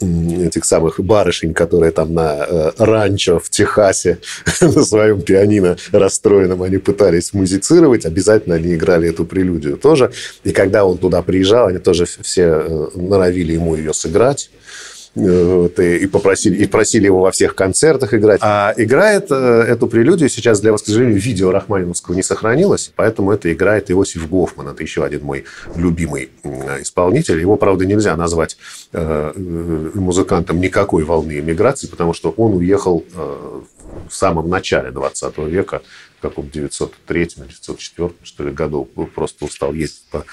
этих 0.00 0.64
самых 0.64 1.00
барышень, 1.00 1.54
которые 1.54 1.92
там 1.92 2.14
на 2.14 2.46
э, 2.48 2.70
ранчо 2.78 3.38
в 3.38 3.50
Техасе 3.50 4.18
на 4.60 4.84
своем 4.84 5.20
пианино 5.22 5.76
расстроенном, 5.92 6.62
они 6.62 6.78
пытались 6.78 7.32
музицировать, 7.32 8.06
обязательно 8.06 8.56
они 8.56 8.74
играли 8.74 9.08
эту 9.08 9.24
прелюдию 9.24 9.76
тоже. 9.76 10.12
И 10.44 10.52
когда 10.52 10.84
он 10.84 10.98
туда 10.98 11.22
приезжал, 11.22 11.68
они 11.68 11.78
тоже 11.78 12.06
все 12.06 12.42
э, 12.42 12.88
норовили 12.94 13.52
ему 13.52 13.76
ее 13.76 13.94
сыграть. 13.94 14.50
Вот, 15.18 15.80
и, 15.80 16.06
попросили, 16.06 16.62
и 16.62 16.66
просили 16.66 17.06
его 17.06 17.20
во 17.22 17.32
всех 17.32 17.56
концертах 17.56 18.14
играть. 18.14 18.40
А 18.40 18.72
играет 18.76 19.26
э, 19.30 19.64
эту 19.68 19.88
прелюдию 19.88 20.28
сейчас 20.28 20.60
для 20.60 20.70
вас, 20.70 20.82
к 20.82 20.86
сожалению, 20.86 21.18
видео 21.18 21.50
Рахманиновского 21.50 22.14
не 22.14 22.22
сохранилось, 22.22 22.92
поэтому 22.94 23.32
это 23.32 23.52
играет 23.52 23.90
Иосиф 23.90 24.28
Гофман. 24.28 24.68
Это 24.68 24.82
еще 24.82 25.04
один 25.04 25.24
мой 25.24 25.44
любимый 25.74 26.30
исполнитель. 26.80 27.40
Его, 27.40 27.56
правда, 27.56 27.84
нельзя 27.84 28.16
назвать 28.16 28.58
э, 28.92 29.32
э, 29.34 29.90
музыкантом 29.94 30.60
никакой 30.60 31.02
волны 31.02 31.40
эмиграции, 31.40 31.88
потому 31.88 32.14
что 32.14 32.30
он 32.30 32.54
уехал 32.54 33.04
в 34.08 34.14
самом 34.14 34.48
начале 34.48 34.92
20 34.92 35.38
века, 35.38 35.82
в 36.18 36.22
каком 36.22 36.48
903 36.48 37.30
904 37.36 38.10
что 38.22 38.44
ли, 38.44 38.52
году, 38.52 38.88
просто 39.14 39.46
устал 39.46 39.72
ездить 39.72 40.04
по 40.10 40.24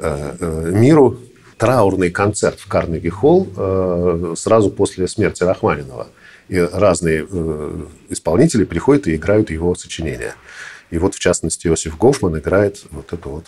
миру, 0.00 1.18
траурный 1.58 2.10
концерт 2.10 2.58
в 2.60 2.68
Карнеги-холл 2.68 3.48
э, 3.56 4.34
сразу 4.36 4.70
после 4.70 5.08
смерти 5.08 5.42
Рахманинова. 5.42 6.08
И 6.48 6.58
разные 6.58 7.26
э, 7.28 7.86
исполнители 8.10 8.64
приходят 8.64 9.06
и 9.06 9.14
играют 9.14 9.50
его 9.50 9.74
сочинения. 9.74 10.34
И 10.90 10.98
вот, 10.98 11.14
в 11.14 11.18
частности, 11.18 11.66
Иосиф 11.66 11.96
Гофман 11.96 12.38
играет 12.38 12.82
вот 12.90 13.12
эту 13.12 13.30
вот 13.30 13.46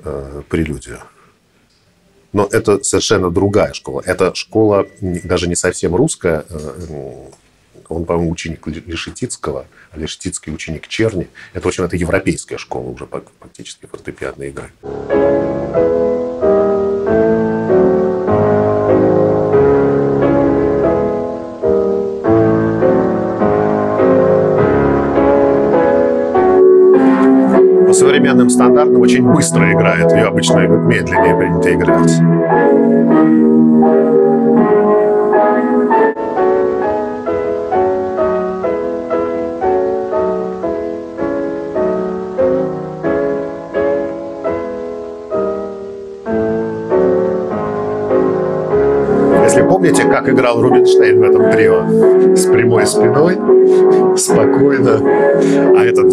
э, 0.00 0.42
прелюдию. 0.48 1.00
Но 2.32 2.48
это 2.50 2.82
совершенно 2.84 3.30
другая 3.30 3.72
школа. 3.72 4.02
Это 4.06 4.34
школа 4.34 4.86
даже 5.00 5.48
не 5.48 5.56
совсем 5.56 5.96
русская. 5.96 6.44
Он, 7.88 8.04
по-моему, 8.04 8.30
ученик 8.30 8.64
Лешетицкого, 8.68 9.66
а 9.90 9.98
Лешетицкий 9.98 10.54
ученик 10.54 10.86
Черни. 10.86 11.28
Это, 11.54 11.64
в 11.64 11.66
общем, 11.66 11.82
это 11.82 11.96
европейская 11.96 12.56
школа 12.56 12.90
уже 12.90 13.08
фактически 13.40 13.86
фортепианной 13.86 14.50
игры. 14.50 14.70
Стандартам 28.50 29.00
очень 29.00 29.24
быстро 29.26 29.72
играет, 29.72 30.12
ее 30.12 30.24
обычно 30.24 30.66
медленнее 30.66 31.36
принято 31.36 31.72
играть. 31.72 32.20
Если 49.44 49.62
помните, 49.62 50.04
как 50.04 50.28
играл 50.28 50.60
Рубинштейн 50.60 51.20
в 51.20 51.22
этом 51.22 51.50
трио? 51.50 52.36
С 52.36 52.46
прямой 52.46 52.86
спиной, 52.86 53.36
спокойно. 54.16 55.00
А 55.76 55.84
этот 55.84 56.12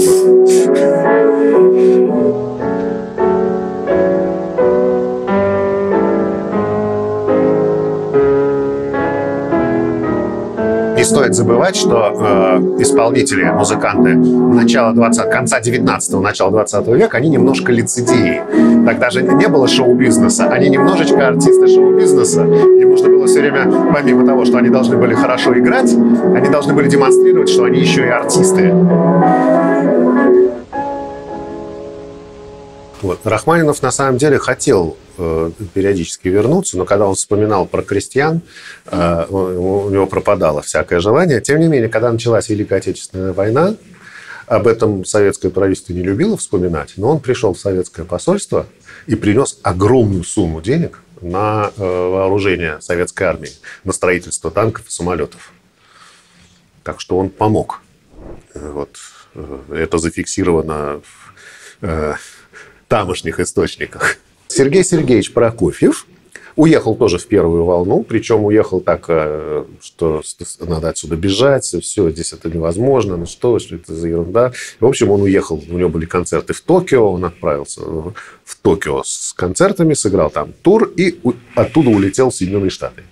стоит 11.08 11.34
забывать, 11.36 11.76
что 11.76 12.14
э, 12.14 12.82
исполнители, 12.82 13.44
музыканты 13.46 14.16
начала 14.16 14.94
20 14.94 15.30
конца 15.30 15.60
19-го, 15.60 16.22
начала 16.22 16.52
20 16.52 16.88
века, 16.88 17.18
они 17.18 17.30
немножко 17.30 17.72
лицедеи. 17.72 18.42
Тогда 18.86 19.10
же 19.10 19.24
не 19.24 19.48
было 19.48 19.68
шоу-бизнеса. 19.68 20.48
Они 20.50 20.70
немножечко 20.70 21.28
артисты 21.28 21.68
шоу-бизнеса. 21.68 22.44
Им 22.44 22.90
нужно 22.90 23.10
было 23.10 23.28
все 23.28 23.42
время, 23.42 23.72
помимо 23.94 24.26
того, 24.26 24.46
что 24.46 24.58
они 24.58 24.70
должны 24.70 24.98
были 24.98 25.14
хорошо 25.14 25.58
играть, 25.58 25.92
они 25.92 26.50
должны 26.50 26.74
были 26.74 26.88
демонстрировать, 26.90 27.50
что 27.50 27.64
они 27.64 27.80
еще 27.80 28.06
и 28.06 28.10
артисты. 28.10 28.74
Вот. 33.08 33.26
Рахманинов 33.26 33.82
на 33.82 33.92
самом 33.92 34.18
деле 34.18 34.38
хотел 34.38 34.98
э, 35.18 35.52
периодически 35.74 36.28
вернуться, 36.28 36.78
но 36.78 36.84
когда 36.84 37.08
он 37.08 37.16
вспоминал 37.16 37.66
про 37.66 37.82
крестьян, 37.82 38.42
э, 38.86 39.26
у 39.30 39.90
него 39.90 40.08
пропадало 40.08 40.62
всякое 40.62 41.00
желание. 41.00 41.40
Тем 41.40 41.62
не 41.62 41.68
менее, 41.68 41.88
когда 41.88 42.12
началась 42.12 42.50
Великая 42.50 42.80
Отечественная 42.80 43.32
война, 43.32 43.76
об 44.46 44.68
этом 44.68 45.06
советское 45.06 45.50
правительство 45.50 45.94
не 45.94 46.02
любило 46.02 46.36
вспоминать, 46.36 46.96
но 46.98 47.12
он 47.12 47.22
пришел 47.22 47.54
в 47.54 47.60
советское 47.62 48.04
посольство 48.04 48.66
и 49.06 49.16
принес 49.16 49.58
огромную 49.64 50.26
сумму 50.26 50.60
денег 50.60 51.00
на 51.22 51.72
э, 51.78 51.82
вооружение 51.82 52.82
советской 52.82 53.24
армии, 53.24 53.52
на 53.86 53.94
строительство 53.94 54.52
танков 54.52 54.86
и 54.86 54.92
самолетов. 54.92 55.54
Так 56.84 57.00
что 57.00 57.18
он 57.18 57.30
помог. 57.30 57.80
Вот. 58.54 58.98
Э, 59.34 59.60
это 59.70 59.98
зафиксировано 59.98 61.00
в 61.00 61.86
э, 61.86 62.16
тамошних 62.88 63.40
источниках. 63.40 64.18
Сергей 64.48 64.84
Сергеевич 64.84 65.34
Прокофьев 65.34 66.08
уехал 66.58 66.96
тоже 66.96 67.18
в 67.20 67.28
первую 67.28 67.64
волну, 67.64 68.04
причем 68.04 68.44
уехал 68.44 68.82
так, 68.82 69.06
э, 69.08 69.66
что 69.82 70.22
надо 70.60 70.90
отсюда 70.90 71.16
бежать, 71.16 71.66
все, 71.66 72.10
здесь 72.10 72.34
это 72.34 72.50
невозможно, 72.50 73.16
ну 73.16 73.26
что, 73.26 73.60
что 73.60 73.76
это 73.76 73.94
за 73.94 74.08
ерунда. 74.08 74.52
В 74.80 74.86
общем, 74.86 75.12
он 75.12 75.22
уехал, 75.22 75.64
у 75.70 75.78
него 75.78 75.90
были 75.90 76.06
концерты 76.06 76.54
в 76.54 76.62
Токио, 76.62 77.12
он 77.12 77.26
отправился 77.26 77.82
в 77.82 78.56
Токио 78.62 79.04
с 79.04 79.34
концертами, 79.34 79.94
сыграл 79.94 80.30
там 80.30 80.52
тур 80.62 80.92
и 80.98 81.20
оттуда 81.56 81.90
улетел 81.92 82.32
в 82.32 82.36
Соединенные 82.36 82.72
Штаты. 82.72 83.04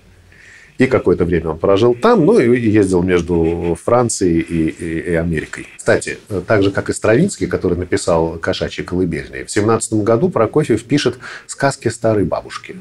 И 0.78 0.88
какое-то 0.88 1.24
время 1.24 1.52
он 1.52 1.58
прожил 1.58 1.96
там, 1.96 2.26
ну 2.26 2.38
и 2.38 2.60
ездил 2.60 3.02
между 3.02 3.78
Францией 3.82 4.40
и, 4.42 4.68
и, 4.70 5.12
и 5.12 5.14
Америкой. 5.14 5.68
Кстати, 5.78 6.18
так 6.48 6.64
же, 6.64 6.72
как 6.72 6.90
и 6.90 6.94
Стравинский, 6.94 7.48
который 7.48 7.78
написал 7.78 8.38
«Кошачьи 8.38 8.84
колыбельные», 8.84 9.46
в 9.46 9.52
17 9.52 9.94
году 9.94 10.30
Прокофьев 10.30 10.84
пишет 10.84 11.18
«Сказки 11.48 11.88
старой 11.88 12.26
бабушки». 12.26 12.76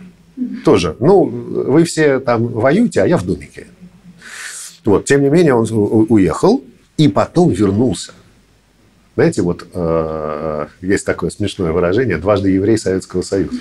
Тоже. 0.64 0.96
Ну, 0.98 1.24
вы 1.24 1.84
все 1.84 2.18
там 2.18 2.48
воюете, 2.48 3.02
а 3.02 3.06
я 3.06 3.16
в 3.16 3.24
домике. 3.24 3.68
Вот. 4.84 5.04
Тем 5.04 5.22
не 5.22 5.28
менее, 5.28 5.54
он 5.54 5.66
уехал 6.08 6.64
и 6.96 7.06
потом 7.08 7.50
вернулся. 7.50 8.12
Знаете, 9.14 9.42
вот 9.42 9.66
э, 9.72 10.66
есть 10.80 11.06
такое 11.06 11.30
смешное 11.30 11.70
выражение 11.70 12.18
«дважды 12.18 12.50
еврей 12.50 12.76
Советского 12.76 13.22
Союза». 13.22 13.60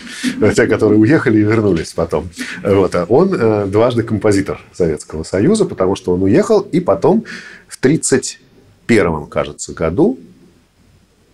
Те, 0.55 0.65
которые 0.65 0.99
уехали 0.99 1.37
и 1.37 1.43
вернулись 1.43 1.93
потом. 1.93 2.29
Вот. 2.63 2.95
А 2.95 3.05
он 3.05 3.33
э, 3.33 3.65
дважды 3.67 4.01
композитор 4.01 4.59
Советского 4.73 5.23
Союза, 5.23 5.65
потому 5.65 5.95
что 5.95 6.13
он 6.13 6.23
уехал, 6.23 6.61
и 6.61 6.79
потом 6.79 7.25
в 7.67 7.77
1931, 7.77 9.27
кажется, 9.27 9.73
году, 9.73 10.17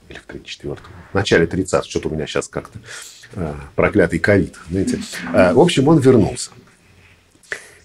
или 0.10 0.18
в 0.18 0.26
1934, 0.28 0.76
в 1.12 1.16
начале 1.16 1.48
30 1.48 1.86
что-то 1.86 2.10
у 2.10 2.12
меня 2.14 2.28
сейчас 2.28 2.50
как-то 2.50 2.80
э, 3.36 3.54
проклятый 3.76 4.20
ковид, 4.20 4.56
знаете. 4.70 5.00
Э, 5.34 5.54
в 5.54 5.60
общем, 5.60 5.88
он 5.88 6.00
вернулся. 6.00 6.52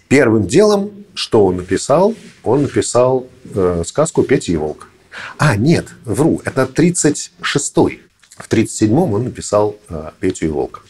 Первым 0.09 0.47
делом, 0.47 0.91
что 1.13 1.45
он 1.45 1.55
написал, 1.55 2.13
он 2.43 2.63
написал 2.63 3.27
э, 3.53 3.83
сказку 3.85 4.23
«Петя 4.23 4.51
и 4.51 4.57
волк». 4.57 4.89
А, 5.37 5.55
нет, 5.55 5.87
вру, 6.05 6.41
это 6.45 6.63
36-й. 6.63 8.01
В 8.37 8.49
37-м 8.49 9.13
он 9.13 9.23
написал 9.23 9.77
э, 9.89 10.11
«Петю 10.19 10.45
и 10.45 10.49
волк». 10.49 10.85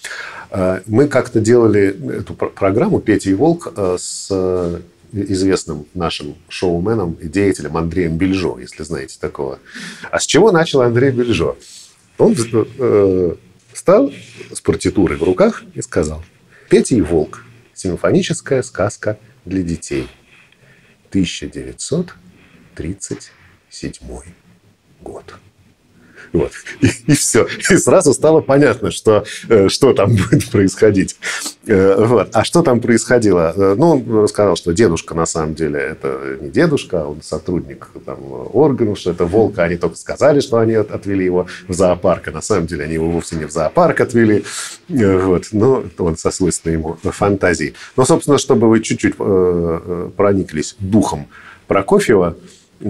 Э, 0.49 0.81
мы 0.87 1.07
как-то 1.07 1.39
делали 1.39 2.19
эту 2.19 2.33
программу 2.33 2.99
«Петя 2.99 3.29
и 3.29 3.33
волк» 3.33 3.71
э, 3.75 3.97
с 3.99 4.81
известным 5.11 5.85
нашим 5.93 6.35
шоуменом 6.49 7.13
и 7.13 7.27
деятелем 7.27 7.77
Андреем 7.77 8.17
Бельжо, 8.17 8.57
если 8.59 8.83
знаете 8.83 9.17
такого. 9.19 9.59
А 10.11 10.19
с 10.19 10.25
чего 10.25 10.51
начал 10.51 10.81
Андрей 10.81 11.11
Бельжо? 11.11 11.55
Он 12.17 12.33
э, 12.33 13.35
с 13.73 14.61
партитурой 14.61 15.17
в 15.17 15.23
руках 15.23 15.63
и 15.73 15.81
сказал 15.81 16.23
«Петя 16.69 16.95
и 16.95 17.01
волк. 17.01 17.43
Симфоническая 17.73 18.61
сказка 18.63 19.17
для 19.45 19.61
детей. 19.61 20.07
1930 21.09 23.31
седьмой 23.75 24.25
год. 25.01 25.35
Вот. 26.33 26.51
И, 26.81 26.87
и 27.07 27.13
все. 27.13 27.47
И 27.69 27.77
сразу 27.77 28.13
стало 28.13 28.41
понятно, 28.41 28.91
что, 28.91 29.23
э, 29.47 29.69
что 29.69 29.93
там 29.93 30.15
будет 30.15 30.49
происходить. 30.49 31.17
Э, 31.67 31.95
вот. 32.05 32.29
А 32.33 32.43
что 32.43 32.61
там 32.61 32.81
происходило? 32.81 33.53
Э, 33.55 33.75
ну, 33.77 33.91
он 33.91 34.23
рассказал, 34.23 34.55
что 34.55 34.73
дедушка 34.73 35.13
на 35.13 35.25
самом 35.25 35.55
деле 35.55 35.79
это 35.79 36.37
не 36.41 36.49
дедушка, 36.49 37.05
он 37.05 37.21
сотрудник 37.21 37.87
там, 38.05 38.17
органов, 38.53 38.99
что 38.99 39.11
это 39.11 39.25
волк. 39.25 39.59
Они 39.59 39.77
только 39.77 39.97
сказали, 39.97 40.41
что 40.41 40.57
они 40.57 40.73
отвели 40.73 41.23
его 41.23 41.47
в 41.67 41.73
зоопарк, 41.73 42.27
а 42.27 42.31
на 42.31 42.41
самом 42.41 42.67
деле 42.67 42.83
они 42.83 42.95
его 42.95 43.09
вовсе 43.09 43.35
не 43.37 43.45
в 43.45 43.51
зоопарк 43.51 44.01
отвели. 44.01 44.43
Вот. 44.89 45.45
Но 45.51 45.85
он 45.97 46.17
со 46.17 46.31
свойственной 46.31 46.75
ему 46.75 46.97
фантазией. 47.03 47.75
Но, 47.95 48.03
собственно, 48.03 48.37
чтобы 48.37 48.67
вы 48.67 48.81
чуть-чуть 48.81 49.15
прониклись 49.15 50.75
духом 50.79 51.27
Прокофьева, 51.67 52.35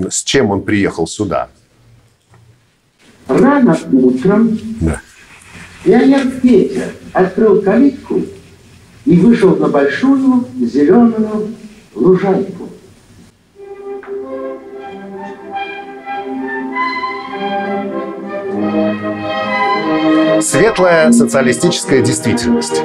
с 0.09 0.23
чем 0.23 0.51
он 0.51 0.61
приехал 0.61 1.07
сюда? 1.07 1.49
Рано 3.27 3.77
утром 3.91 4.59
да. 4.81 5.01
пионер 5.83 6.29
Петя 6.41 6.91
открыл 7.13 7.61
калитку 7.61 8.21
и 9.05 9.19
вышел 9.19 9.55
на 9.55 9.67
большую 9.67 10.45
зеленую 10.59 11.55
лужайку. 11.95 12.69
Светлая 20.41 21.11
социалистическая 21.11 22.03
действительность. 22.03 22.81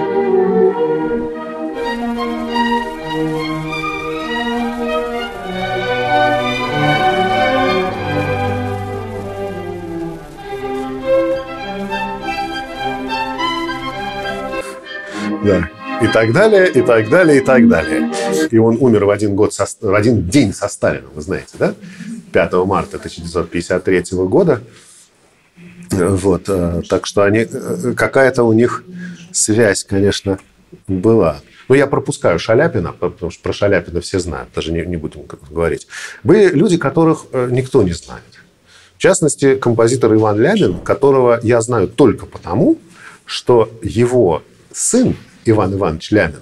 И 16.03 16.07
так 16.09 16.33
далее, 16.33 16.71
и 16.71 16.83
так 16.83 17.09
далее, 17.11 17.39
и 17.39 17.45
так 17.45 17.69
далее. 17.69 18.11
И 18.51 18.59
он 18.59 18.79
умер 18.81 19.05
в 19.05 19.11
один, 19.11 19.35
год 19.35 19.53
со, 19.53 19.67
в 19.81 19.95
один 19.95 20.29
день 20.29 20.55
со 20.55 20.69
Сталином, 20.69 21.11
вы 21.15 21.23
знаете, 21.23 21.53
да? 21.59 21.75
5 22.33 22.53
марта 22.65 22.97
1953 22.97 24.19
года. 24.27 24.63
Вот, 25.91 26.45
э, 26.49 26.83
так 26.89 27.07
что 27.07 27.23
они, 27.23 27.47
э, 27.51 27.93
какая-то 27.97 28.45
у 28.45 28.53
них 28.53 28.85
связь, 29.33 29.85
конечно, 29.85 30.39
была. 30.87 31.41
Но 31.69 31.75
я 31.75 31.87
пропускаю 31.87 32.39
Шаляпина, 32.39 32.93
потому 32.93 33.31
что 33.31 33.43
про 33.43 33.53
Шаляпина 33.53 34.01
все 34.01 34.21
знают, 34.21 34.51
даже 34.55 34.73
не, 34.73 34.85
не 34.87 34.97
будем 34.97 35.23
говорить. 35.51 35.87
Были 36.23 36.49
люди, 36.49 36.79
которых 36.79 37.27
э, 37.33 37.49
никто 37.51 37.83
не 37.83 37.93
знает. 37.93 38.23
В 38.97 39.03
частности, 39.03 39.57
композитор 39.57 40.15
Иван 40.15 40.41
Лябин, 40.41 40.81
которого 40.81 41.41
я 41.43 41.61
знаю 41.61 41.89
только 41.89 42.27
потому, 42.27 42.79
что 43.25 43.71
его 43.83 44.43
сын 44.73 45.17
Иван 45.45 45.75
Иванович 45.75 46.11
Лямин, 46.11 46.41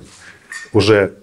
уже 0.72 1.14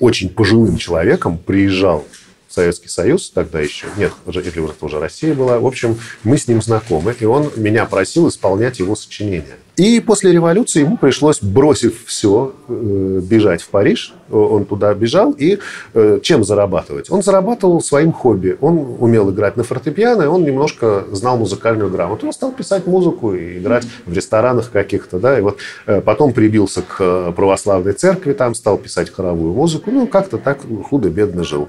очень 0.00 0.28
пожилым 0.28 0.76
человеком, 0.76 1.38
приезжал 1.38 2.06
в 2.48 2.52
Советский 2.52 2.88
Союз 2.88 3.30
тогда 3.30 3.60
еще. 3.60 3.86
Нет, 3.96 4.12
уже, 4.26 4.42
или 4.42 4.60
уже 4.60 4.74
тоже 4.74 5.00
Россия 5.00 5.34
была. 5.34 5.58
В 5.58 5.66
общем, 5.66 5.98
мы 6.22 6.38
с 6.38 6.46
ним 6.48 6.62
знакомы, 6.62 7.14
и 7.18 7.24
он 7.24 7.50
меня 7.56 7.86
просил 7.86 8.28
исполнять 8.28 8.78
его 8.78 8.94
сочинения. 8.94 9.56
И 9.76 10.00
после 10.00 10.32
революции 10.32 10.80
ему 10.80 10.96
пришлось, 10.96 11.42
бросив 11.42 12.06
все, 12.06 12.54
э, 12.66 13.20
бежать 13.22 13.60
в 13.60 13.68
Париж. 13.68 14.14
Он 14.30 14.64
туда 14.64 14.94
бежал. 14.94 15.32
И 15.32 15.58
э, 15.92 16.20
чем 16.22 16.44
зарабатывать? 16.44 17.10
Он 17.10 17.22
зарабатывал 17.22 17.82
своим 17.82 18.12
хобби. 18.12 18.56
Он 18.62 18.96
умел 18.98 19.30
играть 19.30 19.56
на 19.56 19.64
фортепиано, 19.64 20.22
и 20.22 20.26
он 20.26 20.44
немножко 20.44 21.04
знал 21.12 21.36
музыкальную 21.36 21.90
грамоту. 21.90 22.26
Он 22.26 22.32
стал 22.32 22.52
писать 22.52 22.86
музыку 22.86 23.34
и 23.34 23.58
играть 23.58 23.86
в 24.06 24.12
ресторанах 24.14 24.70
каких-то. 24.70 25.18
Да? 25.18 25.38
И 25.38 25.42
вот 25.42 25.58
э, 25.86 26.00
потом 26.00 26.32
прибился 26.32 26.80
к 26.80 27.32
православной 27.32 27.92
церкви, 27.92 28.32
там 28.32 28.54
стал 28.54 28.78
писать 28.78 29.12
хоровую 29.12 29.52
музыку. 29.52 29.90
Ну, 29.90 30.06
как-то 30.06 30.38
так 30.38 30.60
худо-бедно 30.88 31.44
жил. 31.44 31.68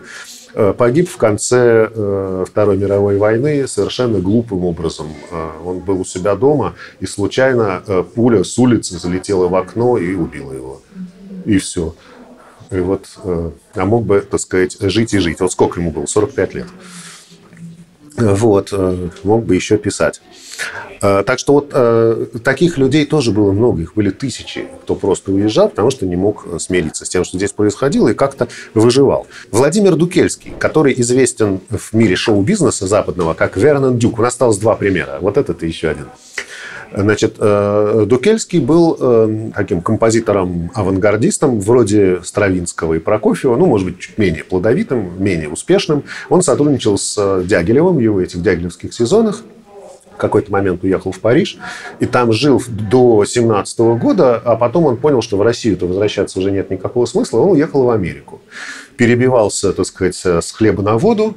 Э, 0.53 0.73
погиб 0.77 1.09
в 1.09 1.17
конце 1.17 1.89
э, 1.93 2.45
Второй 2.47 2.77
мировой 2.77 3.17
войны 3.17 3.67
совершенно 3.67 4.19
глупым 4.19 4.65
образом. 4.65 5.13
Э, 5.31 5.49
он 5.63 5.79
был 5.79 6.01
у 6.01 6.05
себя 6.05 6.35
дома, 6.35 6.75
и 6.99 7.05
случайно 7.05 7.83
пуля 8.15 8.43
с 8.43 8.57
улицы 8.57 8.97
залетела 8.97 9.47
в 9.47 9.55
окно 9.55 9.97
и 9.97 10.13
убила 10.13 10.51
его. 10.51 10.81
И 11.45 11.57
все. 11.57 11.95
И 12.69 12.79
вот, 12.79 13.07
а 13.23 13.85
мог 13.85 14.05
бы, 14.05 14.19
так 14.19 14.41
сказать, 14.41 14.77
жить 14.81 15.13
и 15.13 15.19
жить. 15.19 15.39
Вот 15.39 15.51
сколько 15.53 15.79
ему 15.79 15.91
было? 15.91 16.05
45 16.05 16.53
лет. 16.53 16.67
Вот, 18.17 18.73
мог 19.23 19.45
бы 19.45 19.55
еще 19.55 19.77
писать. 19.77 20.21
Э, 21.01 21.23
так 21.25 21.39
что 21.39 21.53
вот 21.53 21.69
э, 21.73 22.25
таких 22.43 22.77
людей 22.77 23.05
тоже 23.05 23.31
было 23.31 23.51
много, 23.51 23.81
их 23.81 23.93
были 23.93 24.09
тысячи, 24.09 24.67
кто 24.81 24.95
просто 24.95 25.31
уезжал, 25.31 25.69
потому 25.69 25.91
что 25.91 26.05
не 26.05 26.15
мог 26.15 26.45
э, 26.45 26.59
смириться 26.59 27.05
с 27.05 27.09
тем, 27.09 27.23
что 27.23 27.37
здесь 27.37 27.51
происходило, 27.51 28.09
и 28.09 28.13
как-то 28.13 28.47
выживал. 28.73 29.27
Владимир 29.51 29.95
Дукельский, 29.95 30.53
который 30.57 30.93
известен 30.97 31.59
в 31.69 31.93
мире 31.93 32.15
шоу-бизнеса 32.15 32.87
западного 32.87 33.33
как 33.33 33.57
Вернон 33.57 33.97
Дюк. 33.97 34.19
У 34.19 34.21
нас 34.21 34.33
осталось 34.33 34.57
два 34.57 34.75
примера. 34.75 35.17
Вот 35.21 35.37
этот 35.37 35.63
и 35.63 35.67
еще 35.67 35.89
один. 35.89 36.05
Значит, 36.95 37.35
Дукельский 37.37 38.59
был 38.59 39.51
таким 39.53 39.81
композитором-авангардистом, 39.81 41.59
вроде 41.59 42.21
Стравинского 42.23 42.93
и 42.93 42.99
Прокофьева, 42.99 43.57
ну, 43.57 43.65
может 43.65 43.87
быть, 43.87 43.99
чуть 43.99 44.17
менее 44.17 44.45
плодовитым, 44.45 45.21
менее 45.21 45.49
успешным. 45.49 46.03
Он 46.29 46.41
сотрудничал 46.41 46.97
с 46.97 47.43
Дягилевым 47.43 47.99
его 47.99 48.21
этих 48.21 48.41
дягилевских 48.41 48.93
сезонах 48.93 49.43
какой-то 50.17 50.51
момент 50.51 50.83
уехал 50.83 51.11
в 51.11 51.19
Париж, 51.19 51.57
и 51.99 52.05
там 52.05 52.31
жил 52.33 52.61
до 52.67 53.25
17 53.25 53.79
года, 53.99 54.35
а 54.43 54.55
потом 54.55 54.85
он 54.85 54.97
понял, 54.97 55.21
что 55.21 55.37
в 55.37 55.41
Россию-то 55.41 55.85
возвращаться 55.85 56.39
уже 56.39 56.51
нет 56.51 56.69
никакого 56.69 57.05
смысла, 57.05 57.39
он 57.39 57.51
уехал 57.51 57.83
в 57.83 57.89
Америку. 57.89 58.41
Перебивался, 58.97 59.73
так 59.73 59.85
сказать, 59.85 60.15
с 60.15 60.51
хлеба 60.51 60.81
на 60.81 60.97
воду, 60.97 61.35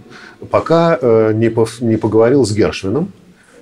пока 0.51 0.99
э, 1.01 1.33
не, 1.35 1.55
не 1.85 1.97
поговорил 1.97 2.45
с 2.45 2.53
Гершвином, 2.53 3.13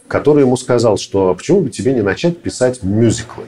который 0.07 0.43
ему 0.43 0.57
сказал, 0.57 0.97
что 0.97 1.31
«А 1.31 1.35
почему 1.35 1.61
бы 1.63 1.71
тебе 1.71 1.93
не 1.93 2.03
начать 2.03 2.39
писать 2.39 2.83
мюзиклы? 2.83 3.45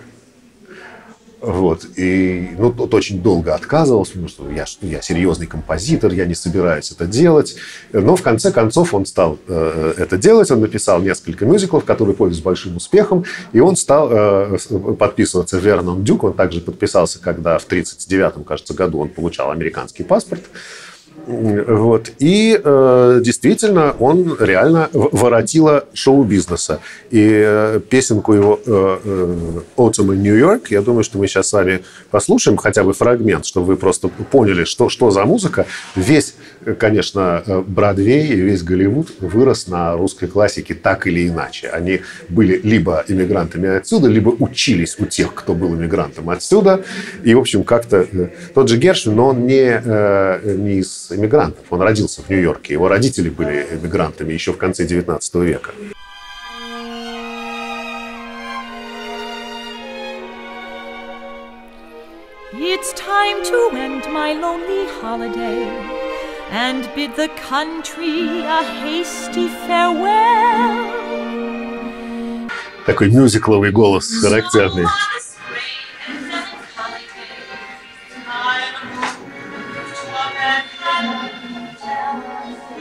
Вот. 1.41 1.87
И 1.97 2.51
ну, 2.59 2.71
тот 2.71 2.93
очень 2.93 3.23
долго 3.23 3.55
отказывался, 3.55 4.13
потому 4.13 4.29
что 4.29 4.51
я, 4.51 4.67
я 4.83 5.01
серьезный 5.01 5.47
композитор, 5.47 6.13
я 6.13 6.27
не 6.27 6.35
собираюсь 6.35 6.91
это 6.91 7.07
делать. 7.07 7.57
Но 7.93 8.15
в 8.17 8.23
конце 8.23 8.53
концов 8.53 8.93
он 8.93 9.07
стал 9.07 9.39
э, 9.49 9.95
это 9.97 10.19
делать. 10.19 10.51
Он 10.51 10.61
написал 10.61 11.01
несколько 11.01 11.47
мюзиклов, 11.47 11.85
которые 11.85 12.15
пользуются 12.15 12.45
большим 12.45 12.77
успехом. 12.77 13.25
И 13.53 13.61
он 13.61 13.77
стал 13.77 14.09
э, 14.11 14.59
подписываться 14.99 15.59
Верном 15.59 16.05
Дюк. 16.05 16.25
Он 16.25 16.35
также 16.35 16.61
подписался, 16.61 17.19
когда 17.21 17.59
в 17.59 17.65
1939, 17.65 18.47
кажется, 18.47 18.75
году 18.75 19.01
он 19.01 19.09
получал 19.09 19.51
американский 19.51 20.03
паспорт. 20.03 20.43
Вот. 21.27 22.11
И 22.19 22.61
э, 22.63 23.21
действительно, 23.23 23.95
он 23.99 24.37
реально 24.39 24.89
воротило 24.93 25.85
шоу-бизнеса. 25.93 26.81
И 27.11 27.29
э, 27.31 27.81
песенку 27.89 28.33
его 28.33 28.61
э, 28.65 28.99
э, 29.05 29.37
«Autumn 29.77 30.15
in 30.15 30.17
New 30.17 30.37
York», 30.37 30.71
я 30.71 30.83
думаю, 30.83 31.05
что 31.05 31.19
мы 31.19 31.27
сейчас 31.27 31.49
с 31.49 31.53
вами 31.53 31.83
послушаем 32.11 32.57
хотя 32.57 32.85
бы 32.85 32.93
фрагмент, 32.93 33.47
чтобы 33.47 33.67
вы 33.67 33.77
просто 33.77 34.09
поняли, 34.09 34.65
что, 34.65 34.89
что 34.89 35.11
за 35.11 35.25
музыка. 35.25 35.67
Весь, 35.97 36.35
конечно, 36.79 37.43
э, 37.47 37.63
Бродвей 37.67 38.27
и 38.27 38.41
весь 38.41 38.63
Голливуд 38.63 39.13
вырос 39.21 39.69
на 39.69 39.97
русской 39.97 40.27
классике 40.27 40.75
так 40.75 41.07
или 41.07 41.29
иначе. 41.29 41.69
Они 41.69 42.01
были 42.29 42.61
либо 42.63 43.05
иммигрантами 43.07 43.69
отсюда, 43.77 44.09
либо 44.09 44.31
учились 44.31 44.97
у 44.99 45.07
тех, 45.07 45.35
кто 45.35 45.55
был 45.55 45.75
иммигрантом 45.75 46.31
отсюда. 46.31 46.83
И, 47.25 47.35
в 47.35 47.39
общем, 47.39 47.65
как-то... 47.65 48.07
Э, 48.13 48.29
тот 48.55 48.69
же 48.69 48.79
Гершвин, 48.79 49.15
но 49.15 49.29
он 49.29 49.47
не, 49.47 49.81
э, 49.85 50.55
не 50.57 50.79
из 50.79 51.10
иммигрантов. 51.15 51.65
Он 51.71 51.83
родился 51.83 52.23
в 52.23 52.31
Нью-Йорке. 52.31 52.75
Его 52.75 52.89
родители 52.89 53.29
были 53.29 53.67
иммигрантами 53.73 54.33
еще 54.33 54.53
в 54.53 54.59
конце 54.59 54.85
XIX 54.85 55.45
века. 55.45 55.73
It's 62.53 62.93
time 62.95 63.43
to 63.45 63.71
end 63.77 64.05
my 64.13 64.33
lonely 64.33 64.87
holiday 65.01 65.69
and 66.51 66.89
bid 66.95 67.15
the 67.17 67.29
country 67.49 68.41
a 68.41 68.63
hasty 68.83 69.49
farewell. 69.67 71.01
Такой 72.87 73.11
мюзикловый 73.11 73.71
голос 73.71 74.11
характерный. 74.21 74.87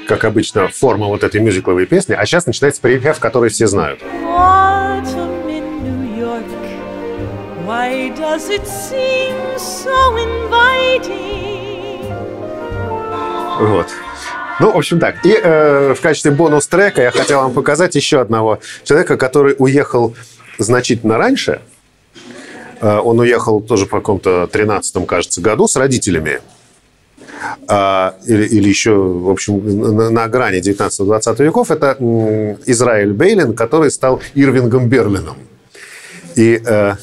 Как 0.09 0.25
обычно, 0.25 0.67
форма 0.69 1.05
вот 1.05 1.23
этой 1.23 1.39
мюзикловой 1.39 1.85
песни, 1.85 2.15
а 2.17 2.25
сейчас 2.25 2.47
начинается 2.47 2.81
припев, 2.81 3.19
который 3.19 3.51
все 3.51 3.67
знают. 3.67 3.99
Вот. 13.59 13.87
Ну, 14.59 14.71
в 14.71 14.77
общем 14.77 14.99
так. 14.99 15.23
И 15.23 15.31
э, 15.31 15.93
в 15.93 16.01
качестве 16.01 16.31
бонус-трека 16.31 17.03
я 17.03 17.11
хотел 17.11 17.41
вам 17.41 17.53
показать 17.53 17.93
еще 17.93 18.19
одного 18.19 18.59
человека, 18.83 19.15
который 19.15 19.55
уехал 19.59 20.15
значительно 20.57 21.19
раньше. 21.19 21.61
Э, 22.81 22.97
он 22.97 23.19
уехал 23.19 23.61
тоже 23.61 23.85
в 23.85 23.89
каком-то 23.89 24.49
13-м, 24.51 25.05
кажется, 25.05 25.39
году 25.39 25.67
с 25.67 25.75
родителями 25.75 26.41
или, 27.67 28.45
или 28.45 28.69
еще, 28.69 28.95
в 28.95 29.29
общем, 29.29 29.95
на, 29.95 30.09
на 30.09 30.27
грани 30.27 30.59
19-20 30.59 31.43
веков, 31.43 31.71
это 31.71 31.95
Израиль 32.65 33.13
Бейлин, 33.13 33.53
который 33.53 33.91
стал 33.91 34.21
Ирвингом 34.35 34.89
Берлином. 34.89 35.37
И 36.35 36.61
э, 36.65 36.95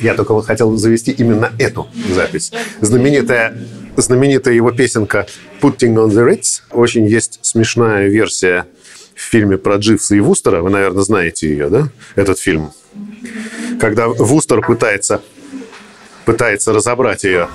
я 0.00 0.14
только 0.14 0.40
хотел 0.42 0.76
завести 0.76 1.12
именно 1.12 1.52
эту 1.58 1.86
запись. 2.12 2.52
Знаменитая, 2.80 3.56
знаменитая 3.96 4.54
его 4.54 4.72
песенка 4.72 5.26
«Putting 5.60 5.94
on 5.94 6.08
the 6.08 6.26
Ritz». 6.26 6.62
Очень 6.70 7.06
есть 7.06 7.38
смешная 7.42 8.08
версия 8.08 8.66
в 9.14 9.20
фильме 9.20 9.58
про 9.58 9.76
Дживса 9.76 10.14
и 10.14 10.20
Вустера. 10.20 10.62
Вы, 10.62 10.70
наверное, 10.70 11.02
знаете 11.02 11.48
ее, 11.48 11.68
да? 11.68 11.88
Этот 12.16 12.38
фильм. 12.38 12.72
Когда 13.80 14.08
Вустер 14.08 14.60
пытается, 14.62 15.20
пытается 16.24 16.72
разобрать 16.72 17.24
ее. 17.24 17.48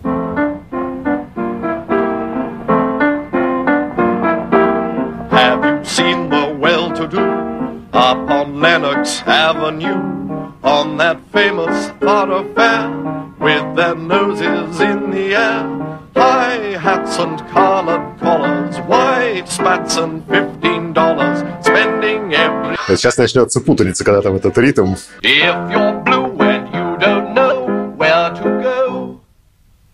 upon 7.95 8.61
Lenox 8.61 9.23
Avenue 9.27 10.53
on 10.63 10.97
that 10.99 11.19
famous 11.33 11.91
thoroughfare 12.01 12.91
with 13.39 13.77
their 13.77 13.95
noses 13.95 14.81
in 14.81 15.11
the 15.11 15.35
air. 15.35 15.99
High 16.15 16.77
hats 16.79 17.19
and 17.19 17.39
collared 17.49 18.19
collars, 18.21 18.77
white 18.87 19.45
spats 19.49 19.97
and 19.97 20.23
fifteen 20.27 20.93
dollars, 20.93 21.43
spending 21.65 22.35
every... 22.35 22.77
Сейчас 22.89 23.17
начнется 23.17 23.61
путаница, 23.61 24.05
когда 24.05 24.21
там 24.21 24.35
этот 24.35 24.59
ритм. 24.59 24.95
If 25.23 25.71
you're 25.71 26.03
blue 26.05 26.37
and 26.41 26.69
you 26.75 26.99
don't 26.99 27.33
know 27.33 27.95
where 27.97 28.31
to 28.35 28.43
go 28.63 29.21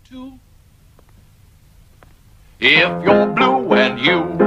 to 0.09 0.33
If 2.59 3.03
you're 3.05 3.27
blue 3.27 3.71
and 3.73 3.99
you 3.99 4.37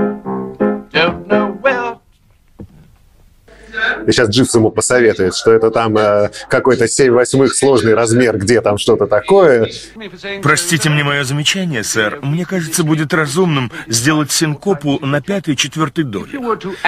И 4.08 4.12
сейчас 4.12 4.30
Дживс 4.30 4.54
ему 4.56 4.72
посоветует, 4.72 5.36
что 5.36 5.52
это 5.52 5.72
там 5.72 5.98
э, 5.98 6.30
какой-то 6.50 6.88
7 6.88 7.14
восьмых 7.14 7.56
сложный 7.56 7.94
размер, 7.94 8.38
где 8.38 8.62
там 8.62 8.78
что-то 8.78 9.08
такое. 9.08 9.70
Простите 10.42 10.90
мне 10.90 11.04
мое 11.04 11.24
замечание, 11.24 11.84
сэр. 11.84 12.20
Мне 12.22 12.46
кажется, 12.46 12.84
будет 12.84 13.14
разумным 13.14 13.72
сделать 13.88 14.32
синкопу 14.32 15.00
на 15.06 15.22
пятой 15.22 15.56
четвертой 15.56 16.04
доле. 16.04 16.40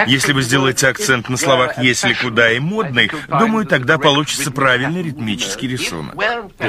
Если 0.07 0.33
вы 0.33 0.41
сделаете 0.41 0.87
акцент 0.87 1.29
на 1.29 1.37
словах 1.37 1.77
«если 1.77 2.13
куда» 2.13 2.51
и 2.51 2.59
«модный», 2.59 3.09
думаю, 3.27 3.65
тогда 3.65 3.97
получится 3.97 4.51
правильный 4.51 5.03
ритмический 5.03 5.67
рисунок. 5.67 6.15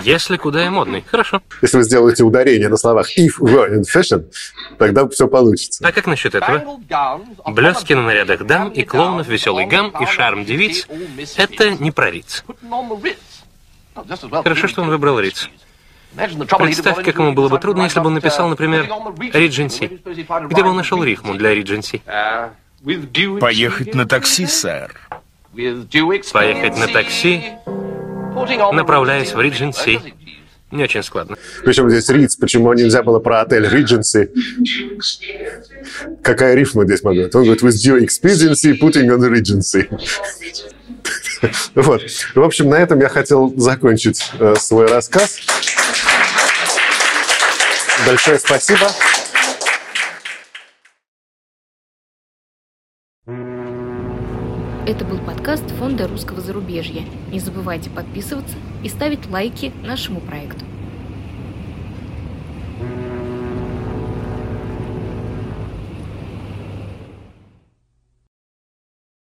Если 0.02 0.36
куда 0.36 0.66
и 0.66 0.68
модный. 0.68 1.04
Хорошо. 1.06 1.42
Если 1.62 1.76
вы 1.78 1.82
сделаете 1.84 2.24
ударение 2.24 2.68
на 2.68 2.76
словах 2.76 3.08
if, 3.18 3.38
were 3.40 3.74
in 3.74 3.82
fashion, 3.82 4.24
тогда 4.78 5.08
все 5.08 5.28
получится. 5.28 5.86
А 5.86 5.92
как 5.92 6.06
насчет 6.06 6.34
этого? 6.34 6.80
Блестки 7.46 7.92
на 7.92 8.02
нарядах 8.02 8.44
дам 8.44 8.70
и 8.70 8.82
клоунов, 8.84 9.28
веселый 9.28 9.66
гам 9.66 9.92
и 10.00 10.06
шарм 10.06 10.37
шарм 10.38 10.44
девиц, 10.44 10.86
это 11.36 11.70
не 11.70 11.90
про 11.90 12.10
Риц. 12.10 12.44
Хорошо, 14.30 14.68
что 14.68 14.82
он 14.82 14.88
выбрал 14.88 15.18
Риц. 15.20 15.48
Представь, 16.58 17.04
как 17.04 17.18
ему 17.18 17.32
было 17.32 17.48
бы 17.48 17.58
трудно, 17.58 17.82
если 17.82 18.00
бы 18.00 18.06
он 18.06 18.14
написал, 18.14 18.48
например, 18.48 18.88
«Ридженси». 19.32 20.00
Где 20.48 20.62
бы 20.62 20.70
он 20.70 20.76
нашел 20.76 21.02
рифму 21.02 21.34
для 21.34 21.54
«Ридженси»? 21.54 22.02
Поехать 23.40 23.94
на 23.94 24.06
такси, 24.06 24.46
сэр. 24.46 24.94
Поехать 25.52 26.76
на 26.78 26.88
такси, 26.88 27.52
направляясь 28.72 29.34
в 29.34 29.40
Ридженси. 29.40 30.14
Не 30.70 30.84
очень 30.84 31.02
складно. 31.02 31.36
Причем 31.64 31.88
здесь 31.88 32.08
Риц, 32.10 32.36
почему 32.36 32.72
нельзя 32.74 33.02
было 33.02 33.20
про 33.20 33.40
отель 33.40 33.64
Regency? 33.66 34.30
Какая 36.22 36.54
рифма 36.54 36.84
здесь 36.84 37.02
могла 37.02 37.24
быть? 37.24 37.34
Он 37.34 37.44
говорит, 37.44 37.62
with 37.62 37.76
due 37.76 37.98
expediency, 38.00 38.78
putting 38.78 39.08
on 39.08 39.20
Regency. 39.30 39.88
вот. 41.74 42.02
В 42.34 42.42
общем, 42.42 42.68
на 42.68 42.76
этом 42.76 43.00
я 43.00 43.08
хотел 43.08 43.54
закончить 43.56 44.30
э, 44.38 44.56
свой 44.58 44.86
рассказ. 44.86 45.40
Большое 48.06 48.38
спасибо. 48.38 48.90
Это 54.88 55.04
был 55.04 55.18
подкаст 55.18 55.68
Фонда 55.72 56.08
русского 56.08 56.40
зарубежья. 56.40 57.04
Не 57.30 57.40
забывайте 57.40 57.90
подписываться 57.90 58.56
и 58.82 58.88
ставить 58.88 59.28
лайки 59.28 59.70
нашему 59.84 60.18
проекту. 60.18 60.64